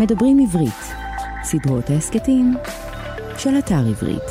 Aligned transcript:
מדברים 0.00 0.38
עברית, 0.38 0.94
סדרות 1.42 1.90
ההסכתים 1.90 2.54
של 3.38 3.50
אתר 3.58 3.88
עברית. 3.88 4.22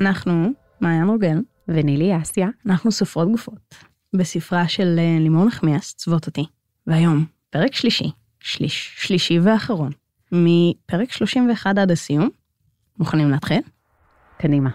אנחנו, 0.00 0.48
מעיין 0.80 1.08
רוגל, 1.08 1.38
ונילי 1.68 2.16
אסיה, 2.22 2.48
אנחנו 2.66 2.92
סופרות 2.92 3.28
גופות, 3.30 3.74
בספרה 4.16 4.68
של 4.68 4.96
אה, 4.98 5.16
לימור 5.20 5.44
נחמיאס, 5.44 5.94
צוות 5.94 6.26
אותי. 6.26 6.44
והיום, 6.86 7.24
פרק 7.50 7.74
שלישי, 7.74 8.10
שליש, 8.40 8.94
שלישי 8.98 9.38
ואחרון, 9.40 9.90
מפרק 10.32 11.12
31 11.12 11.78
עד 11.78 11.90
הסיום. 11.90 12.28
מוכנים 12.98 13.30
להתחיל? 13.30 13.60
קדימה. 14.38 14.70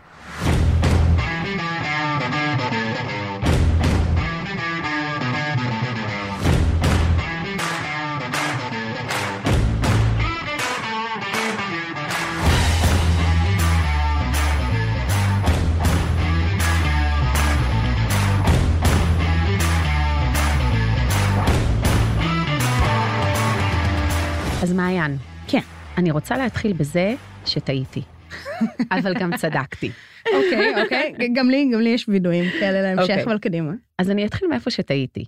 אז 24.72 24.78
מעיין, 24.78 25.18
כן. 25.48 25.60
אני 25.98 26.12
רוצה 26.12 26.38
להתחיל 26.38 26.74
בזה 26.74 27.16
שטעיתי, 27.46 28.02
אבל 28.96 29.14
גם 29.14 29.38
צדקתי. 29.38 29.92
אוקיי, 30.34 30.84
אוקיי, 30.84 31.14
גם 31.34 31.50
לי, 31.50 31.70
גם 31.74 31.82
לי 31.82 31.90
יש 31.90 32.10
וידואים 32.10 32.46
כאלה 32.60 32.82
להמשך, 32.82 33.10
אוקיי. 33.10 33.24
אבל 33.24 33.40
קדימה. 33.40 33.72
אז 33.98 34.12
אני 34.12 34.26
אתחיל 34.26 34.48
מאיפה 34.48 34.72
שטעיתי. 34.72 35.26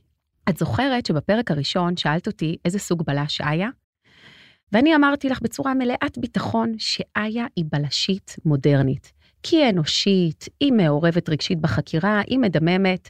את 0.49 0.57
זוכרת 0.57 1.05
שבפרק 1.05 1.51
הראשון 1.51 1.97
שאלת 1.97 2.27
אותי 2.27 2.57
איזה 2.65 2.79
סוג 2.79 3.03
בלש 3.05 3.41
איה? 3.41 3.69
ואני 4.71 4.95
אמרתי 4.95 5.29
לך 5.29 5.41
בצורה 5.41 5.73
מלאת 5.73 6.17
ביטחון 6.17 6.73
שאיה 6.77 7.45
היא 7.55 7.65
בלשית 7.71 8.35
מודרנית. 8.45 9.11
כי 9.43 9.55
היא 9.55 9.69
אנושית, 9.69 10.45
היא 10.59 10.71
מעורבת 10.71 11.29
רגשית 11.29 11.59
בחקירה, 11.59 12.21
היא 12.27 12.39
מדממת, 12.39 13.09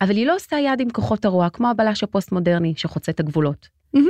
אבל 0.00 0.16
היא 0.16 0.26
לא 0.26 0.34
עושה 0.34 0.56
יד 0.56 0.80
עם 0.80 0.90
כוחות 0.90 1.24
הרוע 1.24 1.50
כמו 1.50 1.70
הבלש 1.70 2.04
הפוסט-מודרני 2.04 2.74
שחוצה 2.76 3.12
את 3.12 3.20
הגבולות. 3.20 3.68
מהמם. 3.94 4.08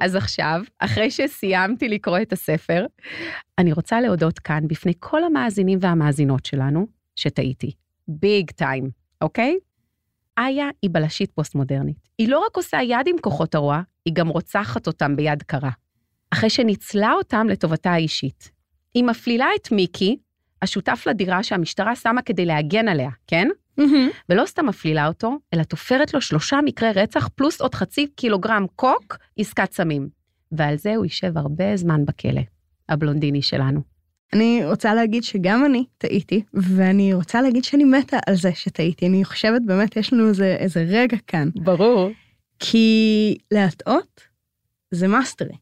אז 0.00 0.14
עכשיו, 0.14 0.62
אחרי 0.78 1.10
שסיימתי 1.10 1.88
לקרוא 1.88 2.18
את 2.22 2.32
הספר, 2.32 2.86
אני 3.58 3.72
רוצה 3.72 4.00
להודות 4.00 4.38
כאן 4.38 4.68
בפני 4.68 4.92
כל 4.98 5.24
המאזינים 5.24 5.78
והמאזינות 5.80 6.46
שלנו, 6.46 6.86
שטעיתי. 7.16 7.70
ביג 8.08 8.50
טיים, 8.50 8.90
אוקיי? 9.20 9.56
איה 10.38 10.68
היא 10.82 10.90
בלשית 10.92 11.30
פוסט-מודרנית. 11.30 12.08
היא 12.18 12.28
לא 12.28 12.44
רק 12.46 12.56
עושה 12.56 12.78
יד 12.82 13.06
עם 13.06 13.16
כוחות 13.20 13.54
הרוע, 13.54 13.80
היא 14.04 14.14
גם 14.14 14.28
רוצחת 14.28 14.86
אותם 14.86 15.16
ביד 15.16 15.42
קרה. 15.42 15.70
אחרי 16.30 16.50
שניצלה 16.50 17.12
אותם 17.12 17.46
לטובתה 17.50 17.92
האישית. 17.92 18.50
היא 18.94 19.04
מפלילה 19.04 19.46
את 19.60 19.72
מיקי, 19.72 20.16
השותף 20.62 21.04
לדירה 21.06 21.42
שהמשטרה 21.42 21.96
שמה 21.96 22.22
כדי 22.22 22.46
להגן 22.46 22.88
עליה, 22.88 23.10
כן? 23.26 23.48
ולא 24.28 24.46
סתם 24.46 24.66
מפלילה 24.66 25.08
אותו, 25.08 25.38
אלא 25.54 25.62
תופרת 25.62 26.14
לו 26.14 26.20
שלושה 26.20 26.58
מקרי 26.64 26.90
רצח 26.92 27.28
פלוס 27.28 27.60
עוד 27.60 27.74
חצי 27.74 28.06
קילוגרם 28.06 28.66
קוק, 28.76 29.16
עסקת 29.38 29.72
סמים. 29.72 30.08
ועל 30.52 30.76
זה 30.76 30.96
הוא 30.96 31.04
יישב 31.04 31.38
הרבה 31.38 31.76
זמן 31.76 32.04
בכלא, 32.04 32.40
הבלונדיני 32.88 33.42
שלנו. 33.42 33.80
אני 34.32 34.60
רוצה 34.64 34.94
להגיד 34.94 35.24
שגם 35.24 35.64
אני 35.64 35.84
טעיתי, 35.98 36.42
ואני 36.54 37.14
רוצה 37.14 37.42
להגיד 37.42 37.64
שאני 37.64 37.84
מתה 37.84 38.18
על 38.26 38.34
זה 38.34 38.50
שטעיתי. 38.54 39.06
אני 39.06 39.24
חושבת 39.24 39.62
באמת 39.66 39.96
יש 39.96 40.12
לנו 40.12 40.28
איזה, 40.28 40.56
איזה 40.58 40.86
רגע 40.88 41.16
כאן, 41.26 41.48
ברור. 41.54 42.10
כי 42.58 43.36
להטעות 43.50 44.20
זה 44.90 45.08
מאסטרי. 45.08 45.54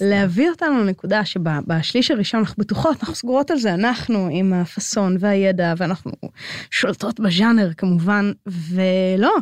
להביא 0.00 0.50
אותנו 0.50 0.84
לנקודה 0.84 1.24
שבשליש 1.24 2.10
הראשון 2.10 2.40
אנחנו 2.40 2.54
בטוחות, 2.58 2.96
אנחנו 3.00 3.14
סגורות 3.14 3.50
על 3.50 3.58
זה, 3.58 3.74
אנחנו 3.74 4.28
עם 4.32 4.52
הפאסון 4.52 5.16
והידע, 5.20 5.74
ואנחנו 5.76 6.12
שולטות 6.70 7.20
בז'אנר 7.20 7.70
כמובן, 7.76 8.32
ולא, 8.46 9.32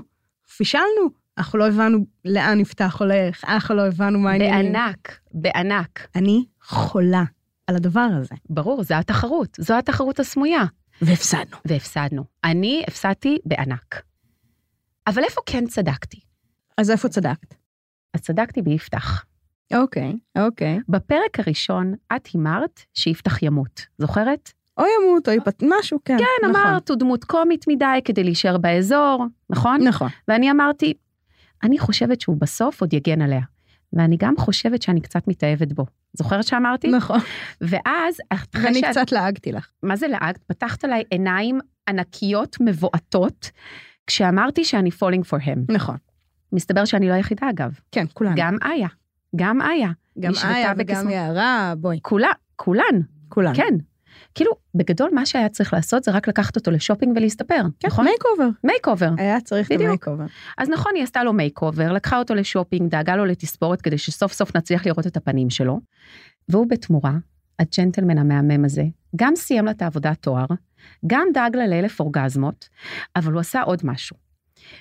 פישלנו. 0.56 1.24
אנחנו 1.38 1.58
לא 1.58 1.68
הבנו 1.68 2.06
לאן 2.24 2.58
נפתח 2.58 2.96
הולך, 3.00 3.44
אנחנו 3.44 3.74
לא 3.74 3.86
הבנו 3.86 4.18
מה 4.18 4.30
העניינים. 4.30 4.72
בענק, 4.72 5.18
בענק. 5.32 6.08
אני 6.14 6.44
חולה 6.62 7.24
על 7.66 7.76
הדבר 7.76 8.08
הזה. 8.20 8.34
ברור, 8.50 8.82
זו 8.82 8.94
התחרות, 8.94 9.56
זו 9.60 9.78
התחרות 9.78 10.20
הסמויה. 10.20 10.64
והפסדנו. 11.02 11.56
והפסדנו. 11.64 12.24
אני 12.44 12.84
הפסדתי 12.88 13.38
בענק. 13.44 14.02
אבל 15.06 15.24
איפה 15.24 15.40
כן 15.46 15.66
צדקתי? 15.66 16.20
אז 16.78 16.90
איפה 16.90 17.08
צדקת? 17.08 17.54
אז 18.14 18.20
צדקתי 18.20 18.62
ביפתח. 18.62 19.24
אוקיי, 19.74 20.12
אוקיי. 20.38 20.78
בפרק 20.88 21.38
הראשון 21.38 21.94
את 22.16 22.26
הימרת 22.26 22.80
שיפתח 22.94 23.42
ימות, 23.42 23.86
זוכרת? 23.98 24.52
או 24.78 24.84
ימות 24.84 25.28
או 25.28 25.32
יפת... 25.32 25.62
משהו, 25.62 25.98
כן. 26.04 26.18
כן, 26.18 26.48
נכון. 26.48 26.62
אמרת, 26.62 26.88
הוא 26.88 26.98
דמות 26.98 27.24
קומית 27.24 27.64
מדי 27.68 28.00
כדי 28.04 28.24
להישאר 28.24 28.58
באזור, 28.58 29.26
נכון? 29.50 29.82
נכון. 29.82 30.08
ואני 30.28 30.50
אמרתי, 30.50 30.94
אני 31.62 31.78
חושבת 31.78 32.20
שהוא 32.20 32.36
בסוף 32.40 32.80
עוד 32.80 32.94
יגן 32.94 33.22
עליה. 33.22 33.40
ואני 33.92 34.16
גם 34.16 34.34
חושבת 34.38 34.82
שאני 34.82 35.00
קצת 35.00 35.28
מתאהבת 35.28 35.72
בו. 35.72 35.86
זוכרת 36.12 36.44
שאמרתי? 36.44 36.88
נכון. 36.88 37.20
ואז, 37.60 38.16
אחרי 38.30 38.64
ואני 38.64 38.80
שאת... 38.80 38.90
קצת 38.90 39.12
לעגתי 39.12 39.52
לך. 39.52 39.68
מה 39.82 39.96
זה 39.96 40.08
לעגת? 40.08 40.42
פתחת 40.46 40.84
עליי 40.84 41.02
עיניים 41.10 41.60
ענקיות 41.88 42.56
מבועתות, 42.60 43.50
כשאמרתי 44.06 44.64
שאני 44.64 44.90
falling 44.90 45.24
for 45.30 45.40
him. 45.46 45.72
נכון. 45.72 45.96
מסתבר 46.52 46.84
שאני 46.84 47.08
לא 47.08 47.12
היחידה 47.12 47.50
אגב. 47.50 47.78
כן, 47.92 48.04
כולן. 48.12 48.32
גם 48.36 48.56
איה. 48.64 48.88
גם 49.36 49.62
איה. 49.62 49.90
גם 50.18 50.32
איה 50.44 50.72
וגם 50.78 51.10
יערה, 51.10 51.74
בואי. 51.78 51.98
כולה, 52.02 52.30
כולן. 52.56 53.00
כולן. 53.28 53.54
כן. 53.54 53.74
כאילו, 54.34 54.52
בגדול 54.74 55.10
מה 55.14 55.26
שהיה 55.26 55.48
צריך 55.48 55.72
לעשות 55.72 56.04
זה 56.04 56.10
רק 56.10 56.28
לקחת 56.28 56.56
אותו 56.56 56.70
לשופינג 56.70 57.16
ולהסתפר, 57.16 57.62
כן, 57.80 57.88
נכון? 57.88 58.04
makeover. 58.04 58.48
makeover. 58.64 59.10
היה 59.18 59.40
צריך 59.40 59.72
את. 59.72 59.80
ה 59.80 60.08
makeover. 60.08 60.24
אז 60.58 60.68
נכון, 60.68 60.92
היא 60.94 61.02
עשתה 61.02 61.24
לו 61.24 61.32
makeover, 61.32 61.92
לקחה 61.92 62.18
אותו 62.18 62.34
לשופינג, 62.34 62.90
דאגה 62.90 63.16
לו 63.16 63.24
לתספורת 63.24 63.82
כדי 63.82 63.98
שסוף 63.98 64.32
סוף 64.32 64.56
נצליח 64.56 64.86
לראות 64.86 65.06
את 65.06 65.16
הפנים 65.16 65.50
שלו. 65.50 65.80
והוא 66.48 66.66
בתמורה, 66.68 67.12
הג'נטלמן 67.58 68.18
המהמם 68.18 68.64
הזה, 68.64 68.84
גם 69.16 69.36
סיים 69.36 69.64
לה 69.64 69.70
את 69.70 69.82
העבודת 69.82 70.16
תואר, 70.20 70.46
גם 71.06 71.26
דאג 71.34 71.56
לה 71.56 71.66
לאלף 71.66 72.00
אורגזמות, 72.00 72.68
אבל 73.16 73.32
הוא 73.32 73.40
עשה 73.40 73.62
עוד 73.62 73.80
משהו. 73.84 74.23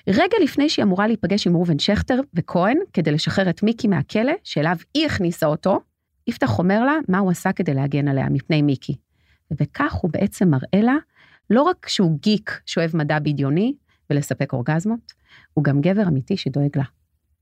רגע 0.08 0.36
לפני 0.42 0.68
שהיא 0.68 0.82
אמורה 0.82 1.06
להיפגש 1.06 1.46
עם 1.46 1.56
ראובן 1.56 1.78
שכטר 1.78 2.20
וכהן 2.34 2.78
כדי 2.92 3.10
לשחרר 3.10 3.50
את 3.50 3.62
מיקי 3.62 3.88
מהכלא, 3.88 4.32
שאליו 4.44 4.76
היא 4.94 5.06
הכניסה 5.06 5.46
אותו, 5.46 5.80
יפתח 6.26 6.58
אומר 6.58 6.84
לה 6.84 6.94
מה 7.08 7.18
הוא 7.18 7.30
עשה 7.30 7.52
כדי 7.52 7.74
להגן 7.74 8.08
עליה 8.08 8.28
מפני 8.28 8.62
מיקי. 8.62 8.96
ובכך 9.50 9.92
הוא 9.92 10.10
בעצם 10.10 10.48
מראה 10.48 10.82
לה 10.82 10.96
לא 11.50 11.62
רק 11.62 11.88
שהוא 11.88 12.18
גיק 12.20 12.60
שאוהב 12.66 12.96
מדע 12.96 13.18
בדיוני 13.18 13.74
ולספק 14.10 14.52
אורגזמות, 14.52 15.12
הוא 15.54 15.64
גם 15.64 15.80
גבר 15.80 16.02
אמיתי 16.08 16.36
שדואג 16.36 16.78
לה. 16.78 16.84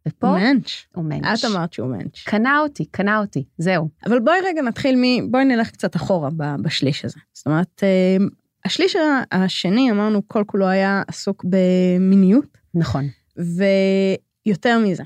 ופה 0.08 0.26
מענץ'. 0.26 0.86
הוא 0.94 1.04
מענץ'. 1.04 1.44
את 1.44 1.50
אמרת 1.50 1.72
שהוא 1.72 1.88
מענץ'. 1.88 2.22
קנה 2.24 2.58
אותי, 2.58 2.84
קנה 2.84 3.18
אותי, 3.18 3.44
זהו. 3.58 3.88
אבל 4.06 4.18
בואי 4.20 4.36
רגע 4.44 4.62
נתחיל 4.62 4.96
מ... 4.96 5.30
בואי 5.30 5.44
נלך 5.44 5.70
קצת 5.70 5.96
אחורה 5.96 6.28
בשליש 6.62 7.04
הזה. 7.04 7.20
זאת 7.32 7.46
אומרת, 7.46 7.82
אה, 7.82 8.16
השליש 8.64 8.96
השני, 9.32 9.90
אמרנו, 9.90 10.28
כל 10.28 10.44
כולו 10.46 10.68
היה 10.68 11.02
עסוק 11.08 11.44
במיניות, 11.48 12.58
נכון. 12.74 13.08
ויותר 13.36 14.78
מזה. 14.78 15.02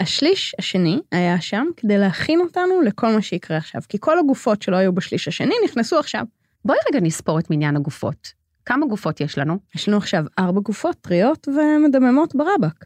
השליש 0.00 0.54
השני 0.58 1.00
היה 1.12 1.40
שם 1.40 1.66
כדי 1.76 1.98
להכין 1.98 2.40
אותנו 2.40 2.80
לכל 2.82 3.14
מה 3.14 3.22
שיקרה 3.22 3.56
עכשיו, 3.56 3.82
כי 3.88 3.98
כל 4.00 4.18
הגופות 4.18 4.62
שלא 4.62 4.76
היו 4.76 4.92
בשליש 4.92 5.28
השני 5.28 5.54
נכנסו 5.64 5.98
עכשיו. 5.98 6.24
בואי 6.64 6.78
רגע 6.88 7.00
נספור 7.00 7.38
את 7.38 7.50
מניין 7.50 7.76
הגופות. 7.76 8.32
כמה 8.64 8.86
גופות 8.86 9.20
יש 9.20 9.38
לנו? 9.38 9.58
יש 9.74 9.88
לנו 9.88 9.96
עכשיו 9.96 10.24
ארבע 10.38 10.60
גופות 10.60 10.96
טריות 11.00 11.48
ומדממות 11.48 12.34
ברבק. 12.34 12.84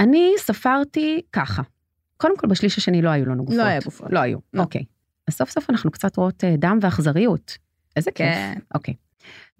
אני 0.00 0.32
ספרתי 0.38 1.20
ככה. 1.32 1.62
קודם 2.16 2.36
כל, 2.36 2.46
בשליש 2.46 2.78
השני 2.78 3.02
לא 3.02 3.10
היו 3.10 3.26
לנו 3.26 3.44
גופות. 3.44 3.58
לא 3.58 3.62
היה 3.62 3.80
גופות. 3.84 4.12
לא 4.12 4.18
היו, 4.18 4.38
לא. 4.54 4.62
אוקיי. 4.62 4.84
אז 5.28 5.34
סוף 5.34 5.50
סוף 5.50 5.70
אנחנו 5.70 5.90
קצת 5.90 6.16
רואות 6.16 6.44
אה, 6.44 6.54
דם 6.58 6.78
ואכזריות. 6.82 7.58
איזה 7.96 8.10
כיף. 8.10 8.26
כן. 8.26 8.58
אוקיי. 8.74 8.94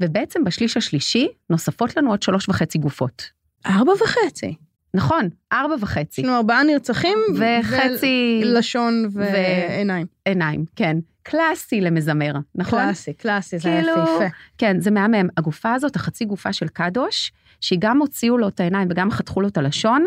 ובעצם 0.00 0.44
בשליש 0.44 0.76
השלישי 0.76 1.28
נוספות 1.50 1.96
לנו 1.96 2.10
עוד 2.10 2.22
שלוש 2.22 2.48
וחצי 2.48 2.78
גופות. 2.78 3.30
ארבע 3.66 3.92
וחצי. 4.04 4.54
נכון, 4.94 5.28
ארבע 5.52 5.74
וחצי. 5.80 6.20
יש 6.20 6.26
לנו 6.26 6.36
ארבעה 6.36 6.64
נרצחים. 6.64 7.18
וחצי 7.34 8.40
לשון 8.44 9.08
ועיניים. 9.12 10.06
עיניים, 10.24 10.64
כן. 10.76 10.96
קלאסי 11.22 11.80
למזמר, 11.80 12.32
נכון? 12.54 12.78
קלאסי, 12.84 13.12
קלאסי, 13.12 13.58
זה 13.58 13.68
היה 13.68 13.82
כאילו, 13.82 14.02
יפהפה. 14.02 14.24
כן, 14.58 14.80
זה 14.80 14.90
מהמם. 14.90 15.28
הגופה 15.36 15.74
הזאת, 15.74 15.96
החצי 15.96 16.24
גופה 16.24 16.52
של 16.52 16.68
קדוש, 16.68 17.32
שהיא 17.60 17.78
גם 17.82 17.98
הוציאו 17.98 18.38
לו 18.38 18.48
את 18.48 18.60
העיניים 18.60 18.88
וגם 18.90 19.10
חתכו 19.10 19.40
לו 19.40 19.48
את 19.48 19.58
הלשון, 19.58 20.06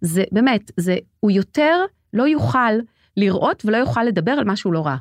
זה 0.00 0.24
באמת, 0.32 0.70
זה, 0.76 0.96
הוא 1.20 1.30
יותר 1.30 1.84
לא 2.12 2.22
יוכל 2.22 2.72
לראות 3.16 3.62
ולא 3.64 3.76
יוכל 3.76 4.04
לדבר 4.04 4.32
על 4.32 4.44
מה 4.44 4.56
שהוא 4.56 4.72
לא 4.72 4.86
ראה. 4.86 4.96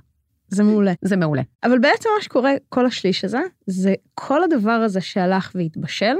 זה 0.53 0.63
מעולה. 0.63 0.93
זה 1.01 1.17
מעולה. 1.17 1.41
אבל 1.63 1.79
בעצם 1.79 2.09
מה 2.17 2.23
שקורה 2.23 2.51
כל 2.69 2.85
השליש 2.85 3.25
הזה, 3.25 3.41
זה 3.67 3.93
כל 4.13 4.43
הדבר 4.43 4.71
הזה 4.71 5.01
שהלך 5.01 5.51
והתבשל, 5.55 6.15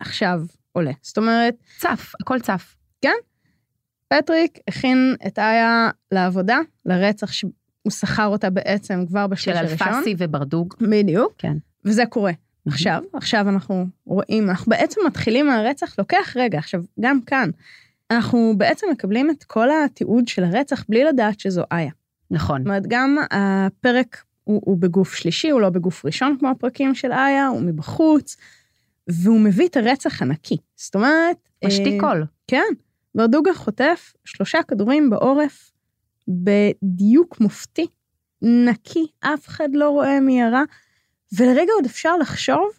עכשיו 0.00 0.40
עולה. 0.72 0.92
זאת 1.02 1.18
אומרת, 1.18 1.54
צף, 1.78 2.12
הכל 2.20 2.40
צף. 2.40 2.74
פטריק 4.08 4.58
הכין 4.68 5.14
את 5.26 5.38
איה 5.38 5.90
לעבודה, 6.12 6.58
לרצח 6.86 7.32
שהוא 7.32 7.52
שכר 7.90 8.26
אותה 8.26 8.50
בעצם 8.50 9.04
כבר 9.08 9.24
של 9.24 9.30
בשליש 9.30 9.56
הראשון. 9.56 9.88
אלפסי 9.88 10.14
וברדוג. 10.18 10.74
בדיוק. 10.80 11.32
כן. 11.38 11.56
וזה 11.84 12.06
קורה. 12.06 12.32
עכשיו, 12.68 13.02
עכשיו 13.12 13.48
אנחנו 13.48 13.86
רואים, 14.06 14.50
אנחנו 14.50 14.70
בעצם 14.70 15.00
מתחילים 15.06 15.46
מהרצח, 15.46 15.98
לוקח 15.98 16.32
רגע, 16.36 16.58
עכשיו, 16.58 16.82
גם 17.00 17.20
כאן, 17.20 17.50
אנחנו 18.10 18.54
בעצם 18.56 18.86
מקבלים 18.92 19.30
את 19.30 19.44
כל 19.44 19.68
התיעוד 19.84 20.28
של 20.28 20.44
הרצח 20.44 20.84
בלי 20.88 21.04
לדעת 21.04 21.40
שזו 21.40 21.62
איה. 21.72 21.90
נכון. 22.30 22.58
זאת 22.58 22.66
אומרת, 22.66 22.82
גם 22.88 23.16
הפרק 23.30 24.24
הוא, 24.44 24.62
הוא 24.64 24.78
בגוף 24.78 25.14
שלישי, 25.14 25.50
הוא 25.50 25.60
לא 25.60 25.70
בגוף 25.70 26.04
ראשון 26.04 26.36
כמו 26.38 26.48
הפרקים 26.48 26.94
של 26.94 27.12
איה, 27.12 27.46
הוא 27.46 27.60
מבחוץ, 27.60 28.36
והוא 29.08 29.40
מביא 29.40 29.68
את 29.68 29.76
הרצח 29.76 30.22
הנקי. 30.22 30.56
זאת 30.76 30.94
אומרת... 30.94 31.36
משתיק 31.64 31.94
אה, 31.94 32.00
קול. 32.00 32.24
כן, 32.46 32.72
ברדוגה 33.14 33.54
חוטף 33.54 34.12
שלושה 34.24 34.62
כדורים 34.62 35.10
בעורף 35.10 35.70
בדיוק 36.28 37.40
מופתי, 37.40 37.86
נקי, 38.42 39.06
אף 39.20 39.48
אחד 39.48 39.68
לא 39.72 39.90
רואה 39.90 40.20
מי 40.20 40.40
ירה, 40.40 40.62
ולרגע 41.38 41.72
עוד 41.72 41.84
אפשר 41.84 42.16
לחשוב 42.16 42.70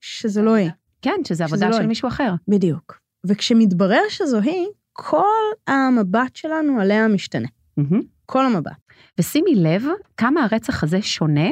שזה 0.00 0.42
לא 0.42 0.54
היא. 0.54 0.70
כן, 1.02 1.16
שזה 1.24 1.44
עבודה 1.44 1.56
שזה 1.56 1.66
לא 1.66 1.72
של 1.72 1.80
היא. 1.80 1.88
מישהו 1.88 2.08
אחר. 2.08 2.34
בדיוק. 2.48 3.00
וכשמתברר 3.26 4.02
שזו 4.08 4.40
היא, 4.40 4.66
כל 4.92 5.44
המבט 5.66 6.36
שלנו 6.36 6.80
עליה 6.80 7.08
משתנה. 7.08 7.48
מהמם. 7.76 8.13
כל 8.26 8.46
המבט. 8.46 8.72
ושימי 9.18 9.54
לב 9.54 9.82
כמה 10.16 10.44
הרצח 10.44 10.82
הזה 10.84 11.02
שונה 11.02 11.48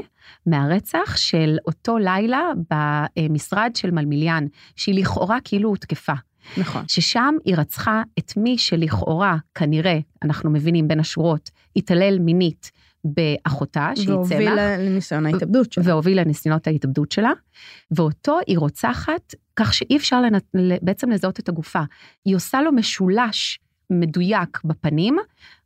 מהרצח 0.47 1.17
של 1.17 1.59
אותו 1.67 1.99
לילה 1.99 2.51
במשרד 2.71 3.71
של 3.75 3.91
מלמיליאן, 3.91 4.47
שהיא 4.77 5.01
לכאורה 5.01 5.39
כאילו 5.45 5.69
הותקפה. 5.69 6.13
נכון. 6.57 6.85
ששם 6.89 7.35
היא 7.45 7.57
רצחה 7.57 8.03
את 8.19 8.33
מי 8.37 8.59
שלכאורה, 8.59 9.37
כנראה, 9.55 9.99
אנחנו 10.23 10.51
מבינים 10.51 10.89
בין 10.89 11.01
השורות, 11.01 11.51
התעלל 11.77 12.19
מינית 12.19 12.71
באחותה, 13.05 13.91
שהיא 13.95 14.07
צמח, 14.07 14.17
והובילה 14.17 14.77
לניסיון 14.79 15.27
ההתאבדות 15.27 15.73
שלה. 15.73 15.85
והובילה 15.87 16.23
לניסיונות 16.25 16.67
ההתאבדות 16.67 17.13
שלה, 17.13 17.31
ואותו 17.91 18.39
היא 18.47 18.59
רוצחת, 18.59 19.35
כך 19.57 19.75
שאי 19.75 19.97
אפשר 19.97 20.21
לנ... 20.21 20.39
בעצם 20.83 21.11
לזהות 21.11 21.41
את 21.41 21.49
הגופה. 21.49 21.83
היא 22.25 22.37
עושה 22.37 22.63
לו 22.63 22.73
משולש 22.73 23.59
מדויק 23.91 24.61
בפנים, 24.65 25.17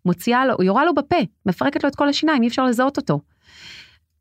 מוציאה 0.06 0.47
לו, 0.47 0.56
יורה 0.62 0.85
לו 0.85 0.94
בפה, 0.94 1.17
מפרקת 1.47 1.82
לו 1.85 1.88
את 1.88 1.94
כל 1.97 2.08
השיניים, 2.08 2.43
אי 2.43 2.49
אפשר 2.49 2.64
לזהות 2.67 2.97
אותו. 2.97 3.20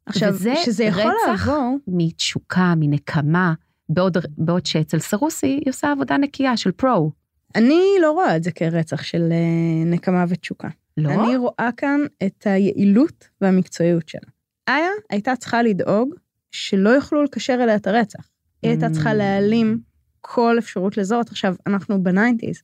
עכשיו, 0.05 0.29
וזה 0.33 0.53
שזה 0.65 0.83
יכול 0.83 1.03
רצח 1.31 1.47
לעבור, 1.47 1.77
מתשוקה, 1.87 2.73
מנקמה, 2.77 3.53
בעוד, 3.89 4.17
בעוד 4.37 4.65
שאצל 4.65 4.99
סרוסי 4.99 5.47
היא 5.47 5.69
עושה 5.69 5.91
עבודה 5.91 6.17
נקייה 6.17 6.57
של 6.57 6.71
פרו. 6.71 7.11
אני 7.55 7.83
לא 8.01 8.11
רואה 8.11 8.37
את 8.37 8.43
זה 8.43 8.51
כרצח 8.51 9.03
של 9.03 9.29
אה, 9.31 9.85
נקמה 9.85 10.25
ותשוקה. 10.29 10.67
לא? 10.97 11.09
אני 11.09 11.37
רואה 11.37 11.69
כאן 11.77 11.99
את 12.25 12.47
היעילות 12.47 13.27
והמקצועיות 13.41 14.09
שלה. 14.09 14.29
איה 14.67 14.89
הייתה 15.09 15.35
צריכה 15.35 15.63
לדאוג 15.63 16.15
שלא 16.51 16.89
יוכלו 16.89 17.23
לקשר 17.23 17.59
אליה 17.63 17.75
את 17.75 17.87
הרצח. 17.87 18.29
היא 18.61 18.71
הייתה 18.71 18.89
צריכה 18.89 19.11
Mm. 19.11 19.13
להעלים 19.13 19.79
כל 20.21 20.55
אפשרות 20.59 20.97
לזהות. 20.97 21.29
עכשיו, 21.29 21.55
אנחנו 21.67 22.03
בניינטיז. 22.03 22.61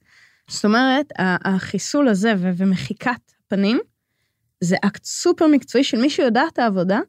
זאת 0.52 0.66
אומרת, 0.66 1.06
החיסול 1.20 2.08
הזה 2.08 2.34
ומחיקת 2.40 3.32
פנים, 3.48 3.80
זה 4.62 4.76
אקט 4.86 5.04
סופר 5.04 5.48
מקצועי 5.48 5.84
של 5.84 6.02
מי 6.02 6.10
שיודע 6.10 6.44
את 6.54 6.60
העבודה, 6.60 7.00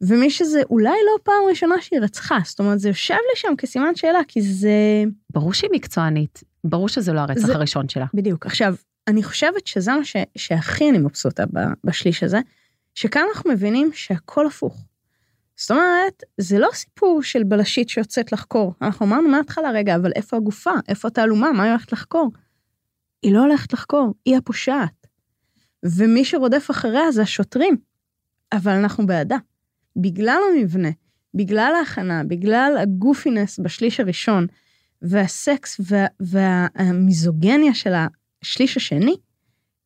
ומי 0.00 0.30
שזה 0.30 0.60
אולי 0.70 0.88
לא 1.06 1.18
פעם 1.22 1.34
ראשונה 1.50 1.74
שהיא 1.80 2.00
רצחה. 2.00 2.38
זאת 2.44 2.58
אומרת, 2.58 2.80
זה 2.80 2.88
יושב 2.88 3.14
לי 3.14 3.36
שם 3.36 3.54
כסימן 3.58 3.94
שאלה, 3.94 4.18
כי 4.28 4.42
זה... 4.42 4.70
ברור 5.30 5.52
שהיא 5.54 5.70
מקצוענית, 5.72 6.44
ברור 6.64 6.88
שזה 6.88 7.12
לא 7.12 7.20
הרצח 7.20 7.46
זה- 7.46 7.54
הראשון 7.54 7.88
שלה. 7.88 8.06
בדיוק. 8.14 8.46
עכשיו, 8.46 8.74
אני 9.08 9.22
חושבת 9.22 9.66
שזה 9.66 9.92
מה 9.92 10.04
ש, 10.04 10.16
שהכי 10.36 10.90
אני 10.90 10.98
מבסוטה 10.98 11.44
בשליש 11.84 12.22
הזה, 12.22 12.38
שכאן 12.94 13.22
אנחנו 13.34 13.50
מבינים 13.50 13.90
שהכל 13.92 14.46
הפוך. 14.46 14.84
זאת 15.56 15.70
אומרת, 15.70 16.22
זה 16.38 16.58
לא 16.58 16.68
סיפור 16.72 17.22
של 17.22 17.42
בלשית 17.44 17.88
שיוצאת 17.88 18.32
לחקור. 18.32 18.74
אנחנו 18.82 19.06
אמרנו 19.06 19.28
מההתחלה, 19.28 19.70
רגע, 19.70 19.96
אבל 19.96 20.12
איפה 20.16 20.36
הגופה? 20.36 20.70
איפה 20.88 21.08
התעלומה? 21.08 21.52
מה 21.52 21.62
היא 21.62 21.70
הולכת 21.70 21.92
לחקור? 21.92 22.30
היא 23.22 23.34
לא 23.34 23.40
הולכת 23.40 23.72
לחקור, 23.72 24.14
היא 24.24 24.36
הפושעת. 24.36 25.06
ומי 25.84 26.24
שרודף 26.24 26.66
אחריה 26.70 27.12
זה 27.12 27.22
השוטרים. 27.22 27.76
אבל 28.52 28.72
אנחנו 28.72 29.06
בעדה. 29.06 29.36
בגלל 29.96 30.38
המבנה, 30.52 30.88
בגלל 31.34 31.72
ההכנה, 31.78 32.24
בגלל 32.24 32.76
הגופינס 32.82 33.58
בשליש 33.58 34.00
הראשון, 34.00 34.46
והסקס 35.02 35.80
וה, 35.80 36.06
והמיזוגניה 36.20 37.74
של 37.74 37.92
השליש 38.42 38.76
השני, 38.76 39.16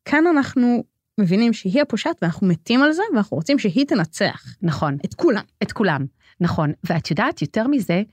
כאן 0.05 0.27
אנחנו 0.27 0.83
מבינים 1.19 1.53
שהיא 1.53 1.81
הפושעת 1.81 2.15
ואנחנו 2.21 2.47
מתים 2.47 2.81
על 2.81 2.91
זה, 2.91 3.01
ואנחנו 3.13 3.37
רוצים 3.37 3.59
שהיא 3.59 3.85
תנצח 3.85 4.45
נכון, 4.61 4.97
את 5.05 5.13
כולם. 5.13 5.43
את 5.63 5.71
כולם. 5.71 6.05
נכון, 6.39 6.71
ואת 6.83 7.11
יודעת, 7.11 7.41
יותר 7.41 7.67
מזה, 7.67 8.03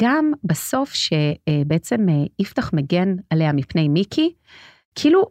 גם 0.00 0.32
בסוף 0.44 0.92
שבעצם 0.94 2.08
אה, 2.08 2.14
יפתח 2.38 2.70
מגן 2.72 3.16
עליה 3.30 3.52
מפני 3.52 3.88
מיקי, 3.88 4.32
כאילו, 4.94 5.24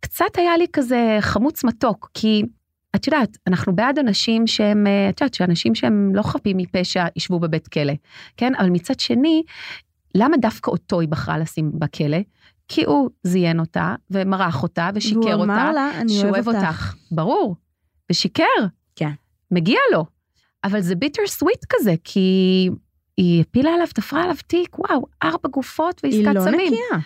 קצת 0.00 0.36
היה 0.36 0.56
לי 0.56 0.66
כזה 0.72 1.18
חמוץ 1.20 1.64
מתוק, 1.64 2.10
כי 2.14 2.42
את 2.96 3.06
יודעת, 3.06 3.36
אנחנו 3.46 3.76
בעד 3.76 3.98
אנשים 3.98 4.46
שהם, 4.46 4.86
אה, 4.86 5.08
את 5.08 5.20
יודעת, 5.20 5.34
שאנשים 5.34 5.74
שהם 5.74 6.14
לא 6.14 6.22
חפים 6.22 6.56
מפשע 6.56 7.06
ישבו 7.16 7.40
בבית 7.40 7.68
כלא, 7.68 7.92
כן? 8.36 8.52
אבל 8.54 8.70
מצד 8.70 9.00
שני, 9.00 9.42
למה 10.14 10.36
דווקא 10.36 10.70
אותו 10.70 11.00
היא 11.00 11.08
בחרה 11.08 11.38
לשים 11.38 11.70
בכלא? 11.74 12.18
כי 12.68 12.84
הוא 12.84 13.10
זיין 13.22 13.60
אותה, 13.60 13.94
ומרח 14.10 14.62
אותה, 14.62 14.90
ושיקר 14.94 15.34
אותה, 15.34 15.72
לה, 15.72 15.90
אני 16.00 16.12
שהוא 16.12 16.30
אוהב 16.30 16.48
אותך. 16.48 16.94
ברור, 17.10 17.56
ושיקר. 18.10 18.44
כן. 18.96 19.10
מגיע 19.50 19.78
לו. 19.92 20.04
אבל 20.66 20.80
זה 20.80 20.94
ביטר 20.94 21.22
סוויט 21.26 21.64
כזה, 21.68 21.94
כי 22.04 22.70
היא 23.16 23.40
הפילה 23.40 23.74
עליו, 23.74 23.86
תפרה 23.94 24.22
עליו 24.22 24.36
תיק, 24.46 24.78
וואו, 24.78 25.06
ארבע 25.22 25.48
גופות 25.50 26.00
היא 26.04 26.26
ועסקת 26.26 26.34
לא 26.34 26.40
סמים. 26.40 26.72
נקייה. 26.72 27.00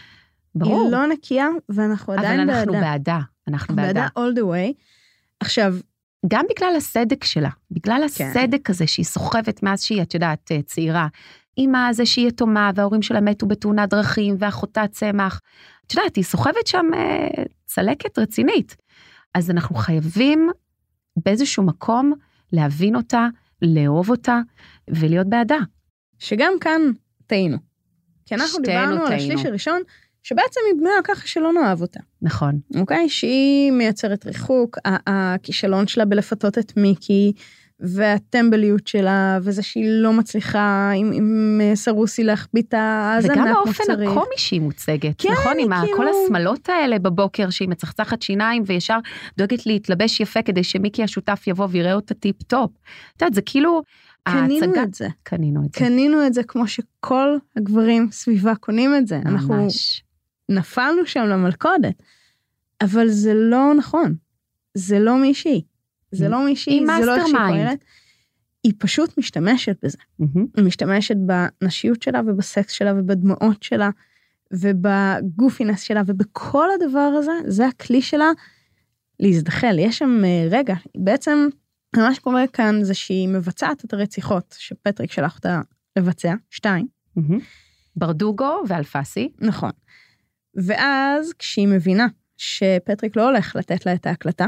ברור, 0.55 0.83
היא 0.83 0.93
לא 0.93 1.07
נקייה, 1.07 1.49
ואנחנו 1.69 2.13
עדיין 2.13 2.51
אבל 2.51 2.59
בעדה. 2.59 2.63
אנחנו 2.63 2.81
בעדה, 2.81 3.19
אנחנו 3.49 3.77
בעדה. 3.77 3.93
בעדה 3.93 4.07
all 4.07 4.39
the 4.39 4.43
way. 4.43 4.83
עכשיו, 5.41 5.75
גם 6.29 6.45
בגלל 6.51 6.77
הסדק 6.77 7.25
שלה, 7.25 7.51
בגלל 7.71 8.05
כן. 8.15 8.27
הסדק 8.27 8.71
הזה 8.71 8.87
שהיא 8.87 9.07
סוחבת 9.07 9.63
מאז 9.63 9.83
שהיא, 9.83 10.03
את 10.03 10.15
יודעת, 10.15 10.53
אה, 10.53 10.63
צעירה. 10.63 11.09
עם 11.57 11.75
הזה 11.75 12.07
שהיא 12.07 12.29
יתומה, 12.29 12.71
וההורים 12.75 13.03
שלה 13.03 13.21
מתו 13.21 13.47
בתאונת 13.47 13.89
דרכים, 13.89 14.37
ואחותה 14.39 14.87
צמח. 14.87 15.41
את 15.87 15.95
יודעת, 15.95 16.17
היא 16.17 16.25
סוחבת 16.25 16.67
שם 16.67 16.87
אה, 16.95 17.45
צלקת 17.67 18.19
רצינית. 18.19 18.77
אז 19.35 19.51
אנחנו 19.51 19.77
חייבים 19.77 20.51
באיזשהו 21.25 21.63
מקום 21.63 22.13
להבין 22.53 22.97
אותה, 22.97 23.29
לאהוב 23.63 24.11
אותה, 24.11 24.41
ולהיות 24.89 25.27
בעדה. 25.27 25.59
שגם 26.19 26.53
כאן 26.61 26.81
טעינו. 27.27 27.57
כי 28.27 28.35
אנחנו 28.35 28.63
דיברנו 28.63 29.03
על 29.03 29.09
טעינו. 29.09 29.15
השליש 29.15 29.47
הראשון, 29.47 29.83
שבעצם 30.23 30.61
היא 30.67 30.81
בנויה 30.81 31.03
ככה 31.05 31.27
שלא 31.27 31.53
נאהב 31.53 31.81
אותה. 31.83 32.01
נכון. 32.23 32.61
אוקיי? 32.77 33.09
שהיא 33.09 33.73
מייצרת 33.73 34.27
ריחוק, 34.27 34.79
הכישלון 34.85 35.87
שלה 35.87 36.05
בלפתות 36.05 36.59
את 36.59 36.77
מיקי, 36.77 37.33
והטמבליות 37.81 38.87
שלה, 38.87 39.39
וזה 39.43 39.63
שהיא 39.63 39.85
לא 39.89 40.13
מצליחה 40.13 40.91
עם, 40.97 41.13
עם 41.13 41.61
אה, 41.63 41.77
סרוסי 41.77 42.25
להחביא 42.25 42.63
את 42.69 42.75
ההאזנה 42.75 43.33
וגם 43.33 43.45
כמו 43.47 43.57
האופן 43.59 43.73
שצריך. 43.73 44.11
הקומי 44.11 44.35
שהיא 44.37 44.61
מוצגת, 44.61 45.15
כן, 45.23 45.29
נכון? 45.33 45.53
עם 45.61 45.69
כאילו- 45.85 45.97
כל 45.97 46.07
השמלות 46.09 46.69
האלה 46.69 46.99
בבוקר 46.99 47.51
שהיא 47.51 47.69
מצחצחת 47.69 48.23
שיניים 48.23 48.63
וישר 48.67 48.99
דואגת 49.39 49.67
להתלבש 49.67 50.21
יפה 50.21 50.43
כדי 50.43 50.65
שמיקי 50.65 51.03
השותף 51.03 51.45
יבוא 51.47 51.69
ויראה 51.71 51.95
אותה 51.95 52.15
טיפ 52.15 52.43
טופ. 52.43 52.71
את 53.17 53.23
יודעת, 53.23 53.35
זה 53.35 53.43
כאילו... 53.43 53.83
קנינו 54.29 54.55
ההצגה- 54.67 54.83
את 54.83 54.95
זה. 54.95 55.09
קנינו 55.23 55.61
את 55.65 55.73
זה. 55.75 55.79
קנינו 55.81 56.27
את 56.27 56.35
זה 56.35 56.43
כמו 56.43 56.69
שכל 56.69 57.37
הגברים 57.57 58.09
סביבה 58.13 58.55
קונים 58.55 58.97
את 58.97 59.07
זה. 59.07 59.21
אנחנו 59.27 59.55
ממש. 59.55 60.03
נפלנו 60.49 61.07
שם 61.07 61.21
למלכודת. 61.21 62.03
אבל 62.81 63.09
זה 63.09 63.35
לא 63.35 63.75
נכון. 63.77 64.15
זה 64.75 64.99
לא 64.99 65.17
מישהי. 65.17 65.63
זה 66.13 66.29
לא 66.29 66.45
מישהי, 66.45 66.87
זה 67.01 67.07
לא 67.07 67.17
איך 67.17 67.27
שהיא. 67.27 67.37
פועלת. 67.49 67.85
היא 68.65 68.73
פשוט 68.79 69.19
משתמשת 69.19 69.77
בזה. 69.83 69.99
מהמם. 70.19 70.47
היא 70.57 70.65
משתמשת 70.65 71.17
בנשיות 71.17 72.03
שלה 72.03 72.21
ובסקס 72.27 72.73
שלה 72.73 72.95
ובדמעות 72.97 73.63
שלה 73.63 73.91
ובגופינס 74.53 75.83
שלה 75.83 76.03
ובכל 76.07 76.69
הדבר 76.75 77.13
הזה, 77.19 77.33
זה 77.47 77.67
הכלי 77.67 78.03
שלה 78.03 78.31
להזדחל. 79.21 79.77
יש 79.79 79.99
שם 79.99 80.23
אה, 80.25 80.49
רגע, 80.51 80.75
בעצם 80.97 81.49
מה 81.97 82.15
שקורה 82.15 82.47
כאן 82.47 82.85
זה 82.85 82.95
שהיא 82.95 83.29
מבצעת 83.29 83.85
את 83.85 83.93
הרציחות 83.93 84.57
שפטריק 84.59 85.13
שלח 85.13 85.37
אותה 85.37 85.61
לבצע, 85.99 86.35
שתיים, 86.51 86.87
מהמם. 87.17 87.39
ברדוגו 87.97 88.63
ואלפסי. 88.69 89.33
נכון. 89.41 89.71
ואז 90.55 91.33
כשהיא 91.39 91.69
מבינה 91.69 92.07
שפטריק 92.37 93.17
לא 93.17 93.29
הולך 93.29 93.57
לתת 93.57 93.87
לה 93.87 93.95
את 93.95 94.07
ההקלטה, 94.07 94.47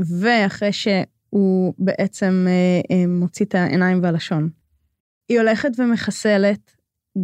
ואחרי 0.00 0.72
שהוא 0.72 1.74
בעצם 1.78 2.46
אה, 2.48 2.96
אה, 2.96 3.06
מוציא 3.06 3.46
את 3.46 3.54
העיניים 3.54 4.02
והלשון, 4.02 4.50
היא 5.28 5.38
הולכת 5.38 5.70
ומחסלת 5.78 6.76